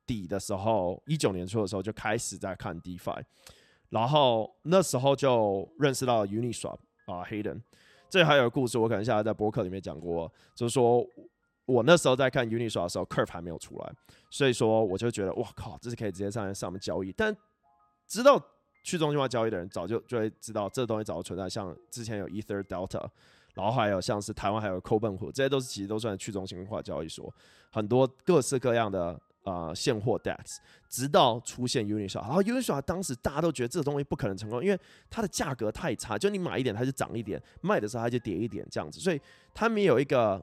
[0.07, 3.22] 底的时候，一九年初的时候就开始在看 DeFi，
[3.90, 7.61] 然后那时候就认识到 Uniswap 啊，Hayden。
[8.09, 11.05] 这还有个故事，我可能现在在博客里面讲过，就是说
[11.66, 13.92] 我那时候在看 Uniswap 的时候，Curve 还没有出来，
[14.31, 17.12] 所以说我就觉得哇靠，这是可以直接上上面交易。
[17.12, 17.37] 但
[18.07, 18.40] 知道
[18.83, 23.09] 去中心化交易的人，早就就会知道这东西早就存在，像之前有 Ether Delta。
[23.55, 27.31] 然后还有像是台湾还有 CoinBank 这些都是其实都算去中心化交易所，
[27.70, 30.57] 很多各式各样的呃现货 DEX，
[30.88, 39.20] 直到出现 Uniswap，然后 Uniswap 当时大家都觉得这个东西不可能成功，因为它的价格太差，就你买一点它就涨一点，卖的时候它就跌一点这样子，所以
[39.53, 40.42] 它没有一个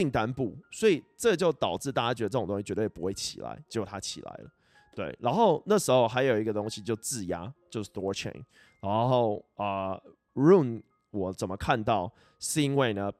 [0.00, 4.50] 订单部，所以这就导致大家觉得这种东西绝对不会起来，结果它起来了，
[4.94, 5.14] 对。
[5.20, 8.42] 然后那时候还有一个东西就质押，就是 Thorchain，
[8.80, 10.00] 然后啊、
[10.34, 10.82] Rune。
[11.12, 12.08] 我怎么看到？
[12.38, 13.10] 是因为呢，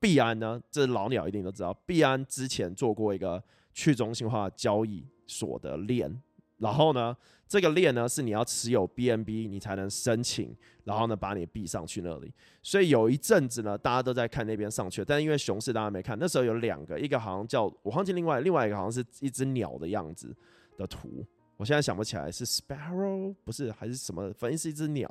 [0.00, 3.42] 币安呢，这老鸟一定都知道，币安之前做过一个
[3.74, 6.22] 去中心化交易所的链，
[6.58, 7.16] 然后呢，
[7.48, 12.32] 这个链呢是你要持有 BNB 你才能申请，然后呢把你币上去那里。
[12.62, 20.34] 所以有一阵子呢，大家都在看那边上去，但因为熊市大家没看，那时候有两个，一个好像叫我忘记，另外另外一个好像是一只鸟的样子
[20.78, 21.24] 的图。
[21.56, 25.08] 我现在想不起来是 Sparrow 不是还是什么，反正是一只鸟。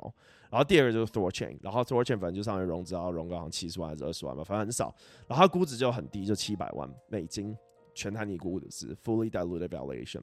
[0.50, 4.94] 然后第二个就是 Thorchain，然后 Thorchain 反正就上面融资，然后融个好像七十万还是二十万吧，反正很少。
[5.26, 7.56] 然后它估值就很低，就七百万美金，
[7.94, 10.20] 全台你估的是 fully diluted valuation。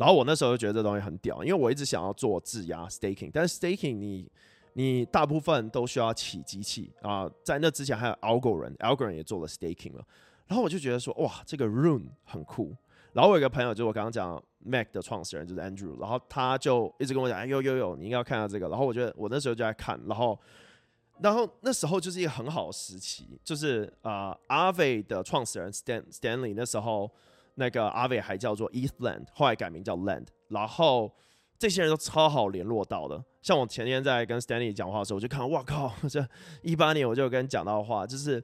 [0.00, 4.32] 然后我那时候就觉得这东西很屌，因为我一直想要做质押 staking，但是 staking 你
[4.72, 10.02] 你大部分都需要起机器啊、在那之前还有 Algorand，Algorand 也做了 staking 了。
[10.46, 12.74] 然后我就觉得说，哇，这个 Rune 很酷。
[13.12, 18.68] 然后我有个朋友，就是我刚刚讲 Mac 的创始人，就是 Andrew，然后他就一直跟我讲，哎呦呦呦，你应该要看下这个。
[18.70, 20.38] 然后我觉得我那时候就在看，然后，
[21.20, 27.10] 然后那时候就是一个很好的时期，就是啊、呃、Aave 的创始人 Stan Stanley 那时候
[27.54, 31.12] 那个阿伟还叫做 Eastland，后来改名叫 Land，然后
[31.58, 33.22] 这些人都超好联络到的。
[33.42, 36.26] 像我前天在跟 Stanley 讲话的时候，我就看，哇靠， 这
[36.62, 38.42] 一八年我就跟你讲到话，就是。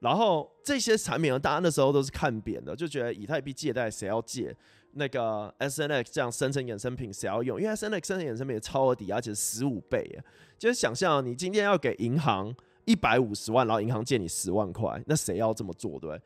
[0.00, 4.56] 然后这些产品呢，大家那时候都是看扁的，就觉得以太币借贷谁要借
[4.92, 7.60] 那个 S N X 这样生成衍生品谁要用？
[7.60, 10.24] 因为 S N X 生成衍生品超额抵押，而且十五倍耶，
[10.58, 12.50] 就是想象你今天要给银行
[12.86, 15.90] 一百五十万，然后银行借你十万块，那谁要这么做？
[16.00, 16.22] 对不对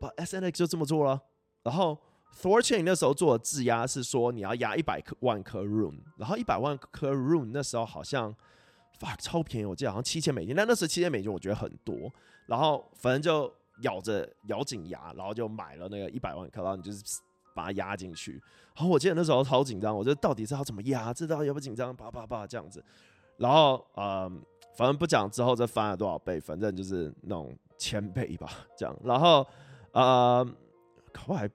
[0.00, 1.20] 把？S N X 就这么做了。
[1.62, 1.98] 然后
[2.40, 8.34] Thorchain 那时候做的质押是说你要押一百万颗 Rune，然后一百万颗 Rune 那时候好像
[8.98, 10.56] fuck 超便宜，我记得好像七千美金。
[10.56, 12.10] 但那时七千美金我觉得很多，
[12.46, 17.04] 然后反正就咬着咬紧牙，然后就买了那个一百万颗，然后你就是。
[17.52, 18.40] 把它压进去，
[18.76, 22.82] 然后我记得那时候超紧张，我觉得到底是要怎么压，这到底要不紧张，叭叭叭这样子，
[23.38, 24.40] 然后嗯，
[24.76, 29.44] 反正不讲之后这翻了多少倍，反正就是那种千倍吧，这样，然后
[29.92, 30.46] 呃，
[31.12, 31.48] 可不还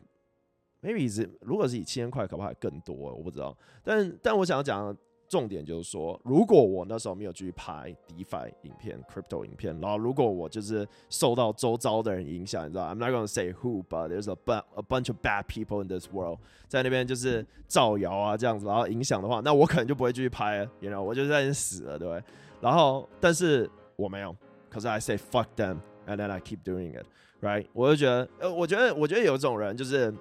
[0.82, 4.96] maybe 是如果是以七千块，可不还更多，我不知道，但但我想要讲。
[5.28, 15.88] 重点就是说，如果我那时候没有继续拍 DeFi 影片、Crypto 影片，然后如果我就是受到周遭的人影响，你知道，I'm not gonna say who, but there's a bunch of bad people in
[15.88, 22.24] this world，在那边就是造谣啊这样子，然后影响的话，那我可能就不会继续拍了，you know，我就在那死了，对不对？
[22.62, 24.34] 然后，但是我没有，
[24.70, 27.06] 可是 I say fuck them and then I keep doing it
[27.46, 27.66] ，right？
[27.74, 30.14] 我就觉得，呃，我觉得，我觉得有一种人就是。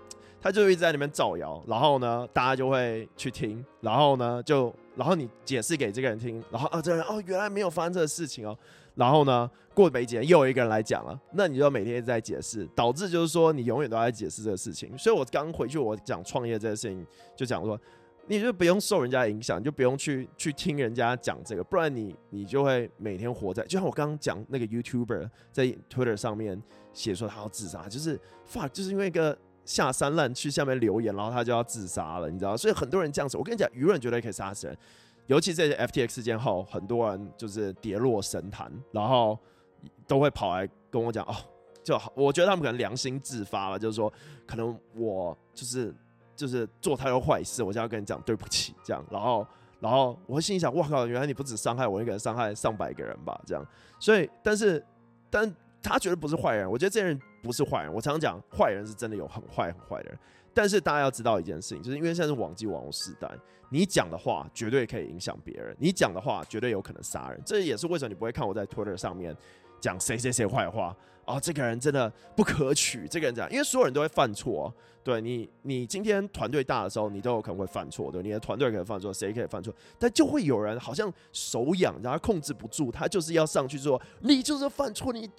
[0.44, 8.54] 他就一直在那边造谣，然后呢，大家就会去听，然后呢，就然后你解释给这个人听，然后啊，这个人哦，原来没有发生这个事情哦，
[8.94, 14.90] 然后呢，过没几天又有一个人来讲了，那你就每天一直在解释，导致就是说你永远都在解释这个事情。
[14.98, 17.80] 所以我刚回去我讲创业这个事情，就讲说，
[18.26, 26.62] 你就不用受人家影响，你就不用去去听人家讲这个，不然你你就会每天活在，就像我刚刚讲那个 YouTuber 在 Twitter 上面
[26.94, 28.18] 写说他要自杀，就是
[28.50, 29.36] fuck，就是因为一个。
[29.66, 32.54] 下三滥去下面留言，然后他就要自杀了，你知道？
[32.54, 33.38] 所以很多人这样子。
[33.38, 34.76] 我跟你讲，舆论绝对可以杀死人，
[35.26, 39.38] 尤其这些 FTX 事件后，很多人就是跌落神坛，然后
[40.06, 41.34] 都会跑来跟我讲哦，
[41.82, 42.12] 就好。
[42.14, 44.12] 我觉得他们可能良心自发了，就是说，
[44.46, 45.94] 可能我就是
[46.36, 49.02] 就是做太多坏事，我就要跟你讲对不起，这样。
[49.10, 49.46] 然后，
[49.80, 53.40] 然后我会心里想，哇靠，原来你不止伤害我一个人，伤害上百个人吧？
[53.46, 53.66] 这样。
[53.98, 54.84] 所以，但是，
[55.30, 55.50] 但
[55.84, 56.68] 他绝对不是坏人。
[56.68, 57.20] 我觉得这些人。
[57.44, 60.18] 不是坏人，我常常讲坏人是真的有很坏很坏的人，
[60.54, 63.30] 但是大家要知道一件事情，就是因为现在是网际网络时代，
[63.68, 69.36] 你讲的话绝对可以影响别人，你讲的话绝对有可能杀人，这也是为什么你不会看我在 Twitter 上面
[69.78, 70.96] 讲谁谁谁坏话。
[71.26, 73.06] 哦，这个人真的不可取。
[73.08, 74.72] 这个人这样，因为所有人都会犯错。
[75.02, 78.10] 对你，你今天团队大的时候，你都有可能会犯错。
[78.10, 79.74] 对，你的团队可以犯错，谁可以犯错？
[79.98, 85.30] 但就会有人好像手痒，然后控制不住，他就是要上去说你就是犯错，你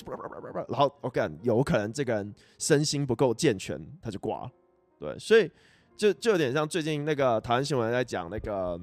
[0.68, 4.52] 然后 OK，有可能这个人身心不够健全，他就挂了。
[5.00, 5.50] 对，所以
[5.98, 8.80] 就就有点像最近那个台湾新闻在讲那个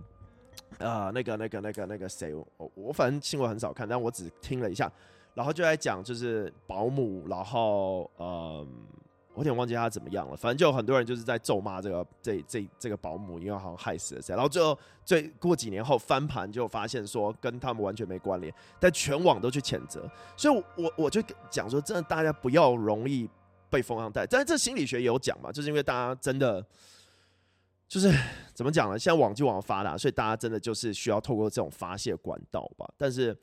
[0.78, 4.92] 啊、呃，那个那个那个那个谁，我我反正新闻很少看，但我只听了一下。
[5.35, 8.68] 然后就在讲，就是保姆，然后嗯，
[9.33, 10.37] 我有点忘记他怎么样了。
[10.37, 14.35] 反正就有很多人就是在咒骂这个这这这个保姆，因为好像害死了谁。
[14.35, 20.07] 然后最后最过几年后翻盘，就发现说跟他们完全没关联，但全网都去谴责。
[20.37, 23.27] 所以我，我就讲说，真的大家不要容易
[23.71, 24.27] 被风向带。
[24.27, 26.62] 但是这心理学也有讲嘛，就是因为大家真的
[27.88, 28.12] 就是
[28.53, 28.99] 怎么讲呢？
[28.99, 32.87] 现在网际网发达，所以大家真的就是需要透过这种发泄管道吧。
[32.99, 33.35] 但是。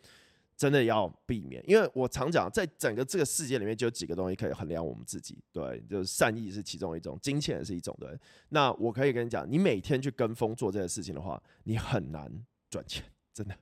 [0.59, 8.13] 真的要避免，因为我常讲，在整个这个世界里面，就有几个东西可以衡量我们自己，对，就是善意是其中一种，金钱也是一种，对。
[8.49, 12.29] 那我可以跟你讲，你每天去跟风做这件事情的话，你很难
[12.69, 13.01] 赚钱，
[13.33, 13.55] 真的，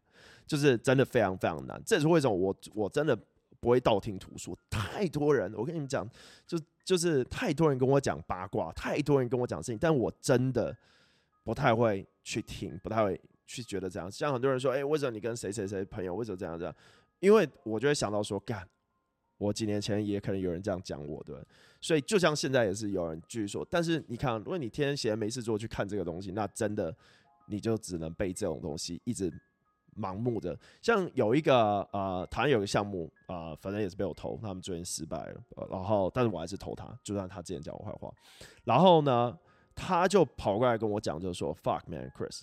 [0.47, 1.79] 就是真的非常非常难。
[1.85, 3.15] 这也是为什么我我真的
[3.59, 6.03] 不会道听途说，太多人，我跟你们讲，
[6.47, 10.75] 就就是太多人跟我讲八卦，太多人跟我讲事情，但我真的
[11.43, 13.21] 不太会去听，不太会。
[13.47, 16.75] 去觉得这样，像很多人说，哎、为什么你跟谁谁谁朋友，为什么这样这样？
[17.19, 18.67] 因为我就会想到说，干，
[19.37, 21.35] 我几年前也可能有人这样讲我，对。
[21.79, 26.95] 所以就像现在也是有人继续说，但是你看，如果你天天闲没事做去看这个东西，那真的
[27.47, 29.31] 你就只能被这种东西一直
[29.95, 30.57] 盲目的。
[30.81, 38.13] 像有一个呃，台湾有个项目啊、反正也是被我投，他们最近失败了，然后但是我还是投他，就算他之前讲我坏话，
[38.63, 39.37] 然后呢，
[39.75, 42.41] 他就跑过来跟我讲，就是说，fuck man Chris。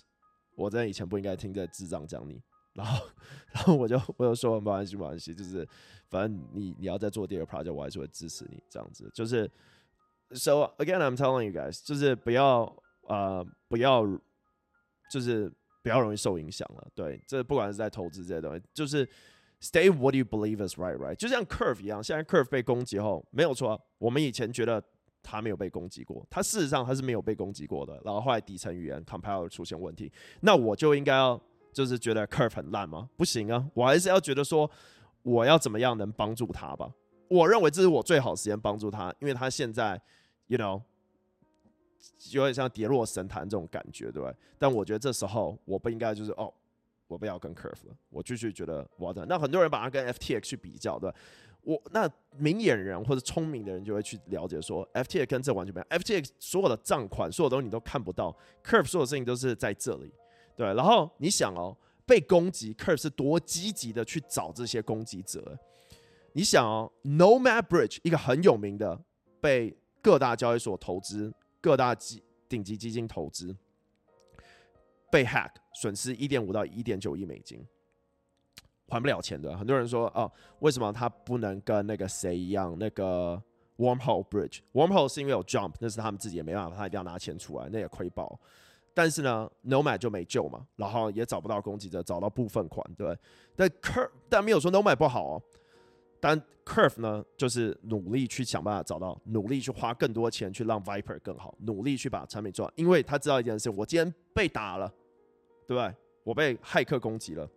[0.55, 2.41] 我在以前不应该听这智障讲你，
[2.73, 3.07] 然后，
[3.51, 5.67] 然后我就我就说没关系，没关系，就是
[6.09, 9.09] 反正你你要再做第二个 project，我还是会支持你这样子。
[9.13, 9.49] 就是
[10.31, 12.61] ，so again I'm telling you guys，就是不要
[13.07, 14.05] 呃不要，
[15.11, 15.51] 就是
[15.83, 16.87] 不要容易受影响了。
[16.95, 19.07] 对，这不管是在投资这些东西，就是
[19.61, 24.83] stay what you believe is right right，就像 curve 一样，现在 curve 被攻击后没有错，我们以前觉得。
[25.25, 27.99] 他没有被攻击过，他事实上他是没有被攻击过的。
[28.05, 30.11] 然后后来底层语言 compile 出现问题，
[30.41, 31.41] 那我就应该要
[31.73, 33.09] 就是觉得 curve 很烂吗？
[33.17, 34.69] 不行啊，我还是要觉得说
[35.23, 36.89] 我要怎么样能帮助他吧。
[37.27, 39.99] 我认为这是我最好时间帮助他，因为他现在
[40.45, 40.79] ，you know，
[42.31, 44.35] 有点像跌落神坛这种感觉，对不对？
[44.59, 46.53] 但我觉得这时候我不应该就是哦，
[47.07, 49.25] 我不要跟 Curve 了，我继续觉得我要等。
[49.27, 51.17] 那很多人把它跟 FTX 去比较，对吧？
[51.65, 55.99] 我那明眼人或者聪明的人就会去了解说，FTX 跟这完全不一样。
[55.99, 60.13] FTX 所有的账款、所有东西你都看不到，Curve 所有事情都是在这里，
[60.55, 60.65] 对。
[60.73, 65.57] 然后你想哦，被攻击，Curve 是多积极的去找这些攻击者。
[66.33, 69.01] 你想哦，Nomad Bridge 一个很有名的，
[69.41, 73.55] 被各大交易所投资、各大基顶级基金投资，
[75.09, 77.65] 被 hack，损失一点五到一点九亿美金。
[78.87, 82.75] 还不了钱的，很多人说哦，为什么他不能跟那个谁一样？
[82.79, 83.41] 那个
[83.77, 88.39] Wormhole Bridge，Wormhole 是因为有 Jump，那是他们自己也没办法，他一定要拿钱出来，那也亏爆。
[88.93, 93.17] 但是呢，Nomad 就没救嘛，然后也找不到攻击者，找到部分款，对。
[93.55, 95.41] 但 Curve 但没有说 Nomad 不好哦，
[96.21, 104.87] 但 Curve 呢，就是努力去想办法找到，努力去花更多钱去让 Viper 更好，努力去把产品做好，因为他知道一件事，我今天被打了，
[105.67, 105.93] 对不对？
[106.23, 107.49] 我被骇客攻击了。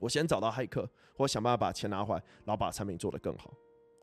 [0.00, 3.54] 我先找到骇客，或想办法把钱拿回来，然后把产品做得更好。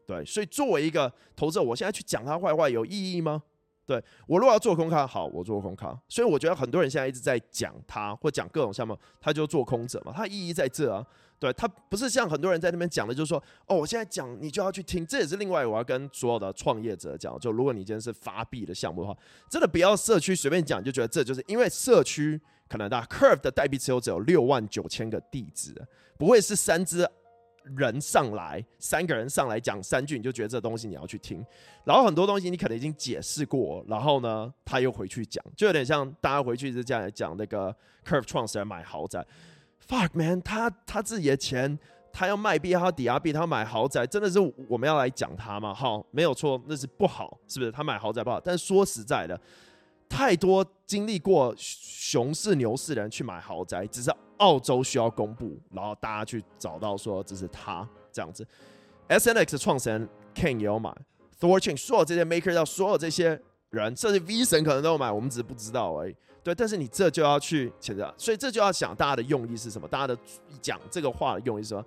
[0.06, 3.44] 对，所以作为一个投资者，我现在去讲他坏话有意义吗？
[3.88, 5.98] 对，我如果要做空他，好，我做空他。
[6.10, 11.04] 所以我觉得很多人现在一直在讲他，或讲各种项目，他就做空者嘛，他意义在这啊。
[11.40, 19.18] 对，他不是像很多人在那边讲的，就是说，哦，我现在讲你就要去听，这也是另外我要跟所有的创业者讲，就如果你今天是发币的项目的话，
[19.50, 22.40] 真的不要社区随便讲，就觉得这就是因为社区。
[22.70, 25.74] 可能大 Curve 的代币持有者有六万九千个地址，
[26.18, 27.10] 不会是三只
[27.76, 31.46] 人上来，三个人上来讲三句，你就觉得这东西你要去听。
[31.84, 39.26] 然后很多东西你可能已经解释过，然后呢，他又回去讲，就有点像大家回去是这样讲那个 Curve 创始人买豪宅
[39.88, 41.78] ，fuck man，他他自己的钱，
[42.12, 45.74] 他要卖币，他要抵押币，他买豪宅，真的是我们要来讲他吗？
[45.74, 47.72] 好，没有错，那是不好，是不是？
[47.72, 49.40] 他买豪宅不好，但说实在的。
[50.10, 58.46] 太多经历过熊市牛市的人去买豪宅，只是澳洲需要公布，然后大家去找到说这是他这样子。
[59.10, 60.96] SNX 创始人 King 也有买
[61.40, 66.16] ，Thorchain 所有这些 Maker 到所有这些人，甚至 V 神可能都有买，我们只是不知道而已。
[66.44, 69.88] 对，但是你这就要去谴责，所以这就要想大家的用意是什么？
[69.88, 70.18] 大家的
[70.62, 71.84] 讲这个话的用意是什么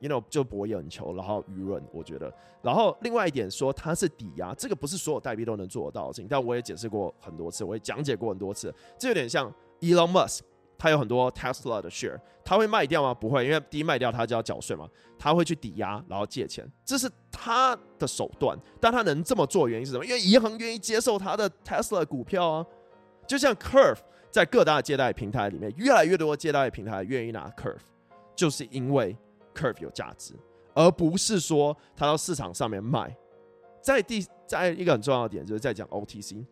[0.00, 2.32] ？You know，就博眼球，然后舆论，我觉得。
[2.60, 6.28] 然后另外一点说，它是抵押，这个不是所有代币都能做得到的事情。
[6.28, 8.74] 但我也解释过很多次，我也讲解过很多次。
[8.98, 10.40] 这有点像 Elon Musk，
[10.82, 13.14] 他有很多 Tesla 的 share，他会卖掉吗？
[13.14, 14.88] 不会，因为第一卖掉他就要缴税嘛。
[15.16, 18.58] 他会去抵押，然后借钱，这是他的手段。
[18.80, 20.04] 但他能这么做，原因是什么？
[20.04, 22.66] 因为银行愿意接受他的 Tesla 股票啊。
[23.28, 27.76] 就像 Curve 在各大借贷平台里面，越来越多的借贷平台愿意拿 Curve，
[28.34, 29.16] 就是因为。
[29.54, 30.34] Curve 有价值，
[30.72, 33.14] 而不是说他到市场上面卖。
[33.82, 36.42] 在第在一个很重要的点，就是在讲 OTC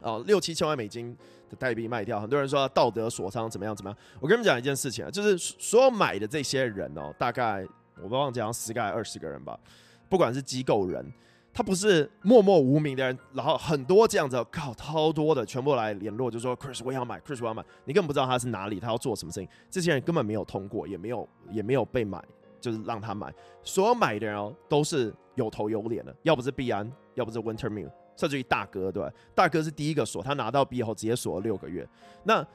[0.00, 1.14] 哦，六七千万美金
[1.54, 3.98] 代币卖掉，很多人说道德锁仓怎么样怎么样。
[4.20, 7.66] 我跟你们讲一件事情啊，就是所有买的这些人哦，大概
[8.02, 9.58] 我不忘记讲十个还二十个人吧，
[10.08, 11.12] 不管是机构人，
[11.52, 22.22] 他不是默默无名的人，然后很多这样子靠超多的全部来联络，就说 Chris 我要买，Chris 我要买，你根本不知道他是哪里，他要做什么事情，这些人根本没有通过，也没有也没有被买，
[22.60, 23.32] 就是让他买。
[23.62, 29.10] 所有买的人哦，都是有头有脸的，要不是币安，要不是 Wintermute，甚至于大哥，对吧？
[29.34, 31.86] 大哥是第一个锁，他拿到币后直接锁了六个月。
[32.24, 32.46] 那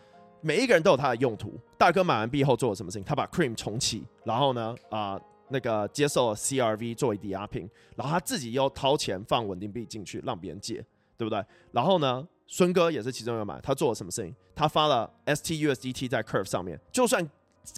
[0.41, 1.53] 每一个人都有他的用途。
[1.77, 3.03] 大哥买完币后做了什么事情？
[3.03, 10.75] 他把 Cream 重启，然后呢，啊、那个接受了 CRV 作为抵押品，然后他自己又掏钱放稳定币进去让别人借，
[11.17, 11.43] 对不对？
[11.71, 14.33] 然后呢，孙哥也是其中一个买，他做了什么事情？
[14.55, 17.27] 他发了 STUSDT 在 Curve 上面，就算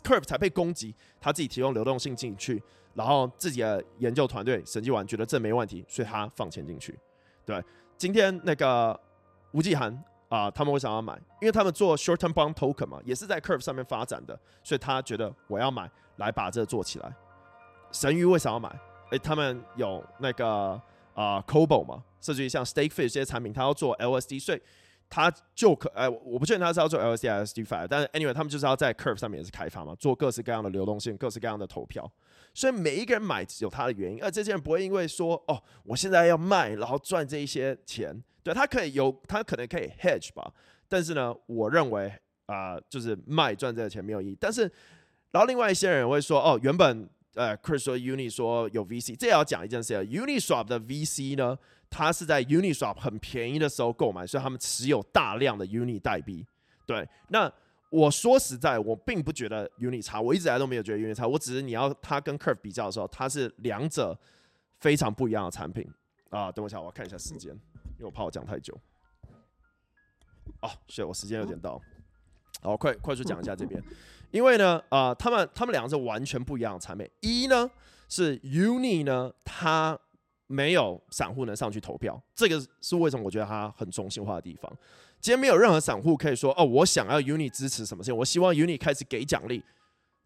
[0.03, 2.61] Curve 才被攻击，他自己提供流动性进去，
[2.93, 6.97] 然后自己的研究团队审计完觉得这没问题，所以他放钱进去。
[7.51, 7.63] 对，
[7.97, 8.97] 今天那个
[9.51, 9.91] 吴继涵
[10.29, 11.13] 啊，他们为什么要买？
[11.41, 17.13] 因为他们做 Short Term Bond Token 嘛，也是在 Curve 上面发展的，所以他觉得我要买来把这做起来。
[17.91, 18.79] 神鱼为什么要买？
[19.09, 20.81] 诶，他们有那个
[21.13, 24.61] 啊、，Cobo 嘛，甚至于像 Stakefish 这些产品，他要做 LSD，所以
[25.12, 32.09] 他就可诶，我不确定他是要做 LSD 还是 DeFi，但是 Anyway，他们就是要在 Curve 上面也是开发嘛，做各式各样的流动性，各式各样的投票。
[32.53, 38.24] 所以每一个人买有他的原因，而这些人不会因为说哦，我现在要卖，然后赚这一些钱。
[38.41, 40.49] 对，他可以有，他可能可以 hedge 吧，
[40.88, 42.12] 但是呢，我认为
[42.45, 44.38] 啊、就是卖赚这个钱没有意义。
[44.39, 44.62] 但是，
[45.32, 47.09] 然后另外一些人会说哦，原本。
[47.34, 50.01] 呃，Chris 说 Uni 说有 VC，这也要讲一件事啊。
[50.01, 51.57] Uniswap 的 VC 呢，
[51.89, 56.45] 它是在 Uniswap 很便宜的时候购买，所以他们持有大量的 Uni 代币。
[56.86, 57.51] 对，那
[57.89, 61.27] 我说实在，我并不觉得 Uni 差，我一直来都没有觉得 Uni 差。
[61.27, 64.17] 我只是你要它跟 Curve 比较的时候，它是两者
[64.79, 65.89] 非常不一样的产品
[66.29, 66.51] 啊。
[66.51, 68.77] 等我一下，我要看一下时间，因为我怕我讲太久。
[70.61, 71.82] 哦，是我时间有点到，
[72.61, 73.82] 好，快快速讲一下这边，
[74.32, 77.09] 因为呢，啊、他们他们两个是完全不一样的产品。
[77.19, 77.69] 一呢
[78.09, 79.97] 是 Uni 呢，它
[80.47, 83.23] 没有散户能上去投票，这个是为什么？
[83.23, 84.71] 我觉得它很中心化的地方。
[85.19, 89.63] 今天没有任何散户可以说，哦，我想要 Uni 支持什么事情，我希望 Uni 开始给奖励，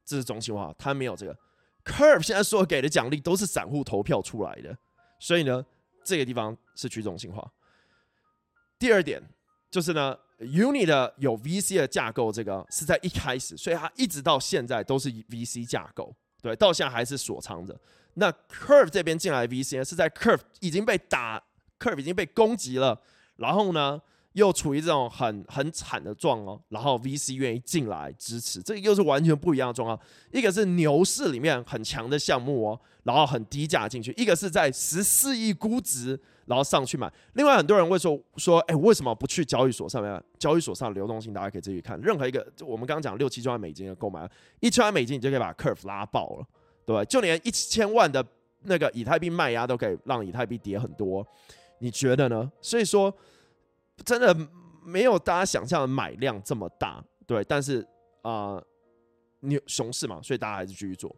[0.06, 1.38] 这是中心化，它没有这个。
[1.84, 4.76] Curve 现在所给的奖励都是散户投票出来的，
[5.20, 5.64] 所以呢，
[6.04, 7.52] 这个地方是去中心化。
[8.80, 9.22] 第二点
[9.70, 17.80] 就是呢，Uni 的有 VC 的架构，这个是在一开始，所以它一直到现在都是 VC 架构，对，到现在还是锁仓的。
[18.16, 21.42] 那 Curve 这边进来 VC 呢，是在 Curve 已经被打
[21.80, 23.02] ，Curve 已经被攻击了，
[23.36, 24.02] 然后呢，
[24.34, 30.00] 又处于这种很很惨的状况，然后 VC 愿意进来支持，这个又是完全不一样的状况。
[30.32, 37.12] 一个是牛市里面很强的项目哦，然后很低价进去；一个是在十四亿估值，然后上去买。
[37.34, 40.24] 另外很多人会说说，哎，为什么不去交易所上面？
[40.38, 44.30] 交易所上流动性大家可以自己看，任何一个我们刚刚讲六七千万美金的购买，
[44.60, 46.48] 一千万美金你就可以把 Curve 拉爆了，
[46.86, 47.04] 对吧？
[47.06, 48.26] 就连一千万的
[48.64, 51.26] 那个以太币卖压都可以让以太币跌很多，
[51.80, 52.52] 你觉得呢？
[52.62, 53.14] 所以说。
[54.04, 54.36] 真的
[54.84, 57.88] 没有大家想象的买量这么大，对，但是
[58.24, 58.62] 啊，
[59.40, 61.16] 你、熊市嘛，所以大家还是继续做。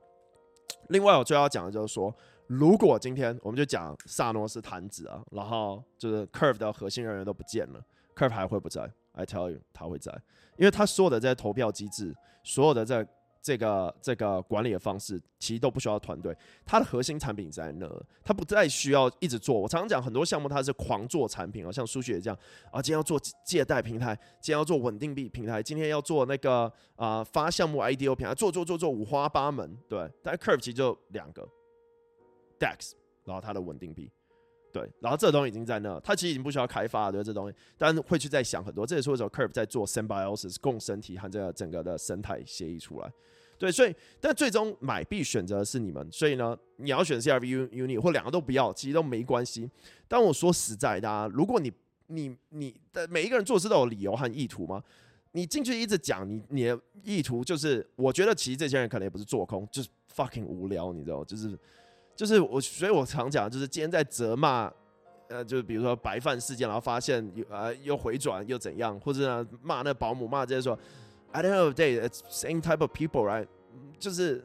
[0.90, 2.16] 另外，我最要讲的就是说，
[2.48, 7.82] 如果今天我们就讲萨诺斯弹指啊，然后就是 Curve 的核心人员都不见了
[8.16, 10.12] ，Curve 还会不在？I tell you，他会在，
[10.58, 13.06] 因为他所有的这些投票机制，所有的这。
[13.40, 16.36] 这个这个管理的方式其实都不需要团队，
[16.66, 17.88] 它的核心产品在那，
[18.22, 19.58] 它不再需要一直做。
[19.58, 22.38] 我常常讲很多项目它是狂做产品啊，像数学这样
[22.70, 30.12] 啊，今天要做借贷平台，今天要做稳定币平台，今天要做那个啊、发项目 IDO 平台，做做做做五花八门，对。
[30.22, 31.48] 但 Curve 其实就两个
[32.60, 32.92] DEX，
[33.26, 34.10] 然后它的稳定币，
[34.72, 38.86] 对，然后这东西已经在那，它其实已经不需要开发了，对这东西，但是会去再想很多。
[38.86, 43.12] 这也是为什么 Curve 在做 Symbiosis 共生体和这个整个的生态协议出来。
[43.58, 49.68] 对，所以但最终买币选择的是你们，所以呢，你要选 CRV Uni 或两个都不要，其实都没关系。
[50.08, 51.72] 但我说实在的啊，如果你
[52.06, 54.84] 你你的每一个人做事都有理由和意图吗？
[55.32, 61.58] 你进去一直讲你你的意图，就是我觉得其实这些人可能也不是做空，就是 fucking 无聊，你知道，就是
[62.18, 64.70] 就是我，所以我常讲，就是今天在责骂，
[65.30, 70.78] 呃，就是比如说白饭事件，然后发现又呃又回转又怎样，或者呢骂那保姆骂这些说。
[71.34, 73.46] I don't know, day it's same type of people, right？
[74.00, 74.44] 就是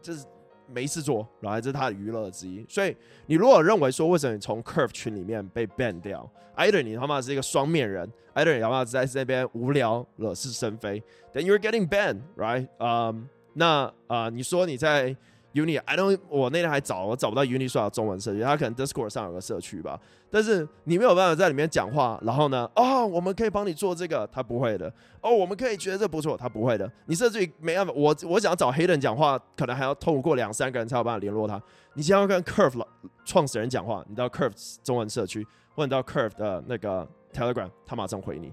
[0.00, 0.24] 就是
[0.66, 2.64] 没事做，然后这是他的娱乐之一。
[2.66, 11.00] 所以你如果认为说，为什么你从 Curve 群里面被 ban 掉？Either 你他妈是一个双面人，Either 你他妈在这边无聊惹是生非
[11.34, 12.66] ，then you're getting banned, right？
[12.78, 13.22] 嗯、um，
[13.52, 13.66] 那
[14.06, 15.14] 啊、呃，你说你在。
[15.54, 19.98] Uni，I don't，我那天还找我找不到 Uni 说中文社区，他可能 Discord 上有个社区吧。
[20.30, 24.92] 但是你没有办法在里面讲话，然后呢，哦，我们可以帮你做这个，他不会的。
[25.20, 26.90] 哦，我们可以觉得这不错，他不会的。
[27.06, 31.60] 你甚至于没办法，我我想要找黑人讲话，可能还要透过两三个人才有办法联络他。
[31.94, 32.82] 你想要跟 Curve
[33.24, 38.50] 创始人讲话，你到 Curve 中文社区，或者到 Curve 的那个 Telegram，他马上回你。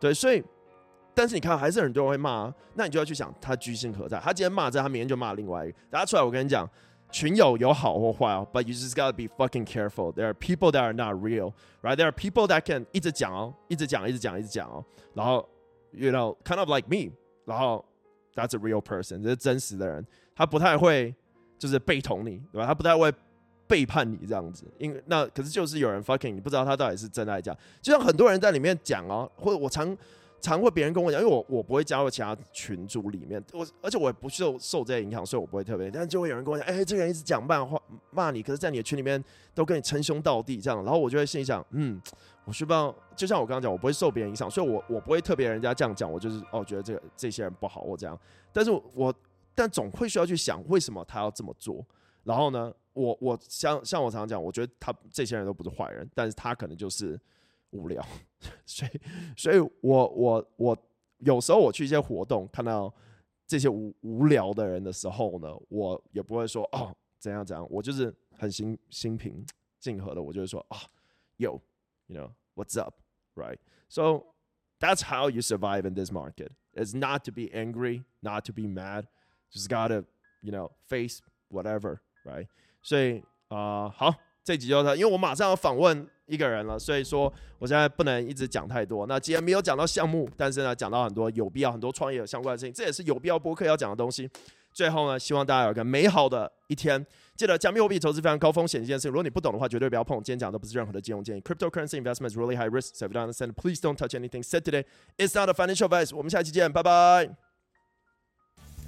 [0.00, 0.42] 对，所以。
[1.14, 4.18] 但是你看，还是很多人会骂啊，那你就要去想他居心何在？
[4.18, 5.76] 他今天骂这，他明天就骂另外一个。
[5.90, 6.68] 大家出来，我跟你讲，
[7.12, 10.12] 群友有好或坏哦，but you just gotta be fucking careful.
[10.12, 11.52] There are people that are not real,
[11.82, 11.94] right?
[11.94, 14.84] There are people that can 一直讲哦，一直讲，一直讲，一直讲哦。
[15.14, 15.48] 然后
[15.92, 17.12] ，you know, kind of like me.
[17.44, 17.84] 然后
[18.34, 20.04] ，that's a real person，这是真实的人。
[20.34, 21.14] 他不太会
[21.56, 22.66] 就是背同你，对吧？
[22.66, 23.12] 他不太会
[23.68, 24.66] 背叛你这样子。
[24.78, 27.56] 因那可是就是有人 fucking，你不知道他到底是真的还是假。
[27.80, 29.96] 就像很多人在里面讲哦，或者我常。
[30.44, 35.90] 常会别人跟我讲，因为我我不会加入其他群组里面，我而且我也不受受这些影响，所以我不会特别。
[35.90, 37.80] 但就会有人跟我讲，哎、这个人一直讲骂话
[38.10, 39.22] 骂你，可是在你的群里面
[39.54, 41.98] 都跟你称兄道弟这样，然后我就会心里想，嗯，
[42.44, 48.18] 我需不要，就像我刚刚讲，我不会受别人影响，所以我我不会特别人家这样讲，我就是哦觉得这个这些人不好或这样。
[48.52, 49.14] 但是我
[49.54, 51.82] 但总会需要去想，为什么他要这么做？
[52.22, 57.18] 然后呢，我我像像我常常讲，我觉得他这些人都不是坏人，但是他可能就是。
[57.73, 58.05] 无聊，
[58.65, 59.01] 所以，
[59.37, 60.77] 所以我我我
[61.19, 62.93] 有时候我去一些活动，看到
[63.45, 69.45] 这些无无聊的人的时候呢，我也不会说哦怎样怎样，我就是很心心平
[69.79, 70.77] 静和的，我就会说啊，
[71.37, 74.25] Yo，you know what's up，right？So、so,
[74.79, 76.51] that's how you survive in this market.
[76.73, 79.07] It's not to be angry, not to be mad,
[79.51, 80.05] just gotta
[80.41, 82.47] you know face whatever，right？
[82.81, 86.06] 所以啊、呃，好， 这集就是，因为我马上要访问。
[86.26, 89.06] 一个人了，所以说我现在不能一直讲太多。
[89.06, 94.26] 那既然没有讲到项目，但是呢，讲到很多有必要、很多创业相关的事情，这也是有必要播客要讲的东西。
[94.72, 97.04] 最后呢，希望大家有一个美好的一天。
[97.36, 100.16] 记得加密货币投资非常高风险一件事，如果你不懂的话，绝对不要碰。
[100.22, 101.42] 今天讲的不是任何的金融建议。
[101.42, 102.94] Cryptocurrency investment is really high risk.
[102.94, 104.86] So if you don't understand, please don't touch anything said today.
[105.18, 106.16] It's not a financial advice.
[106.16, 107.43] 我们下期见，拜拜。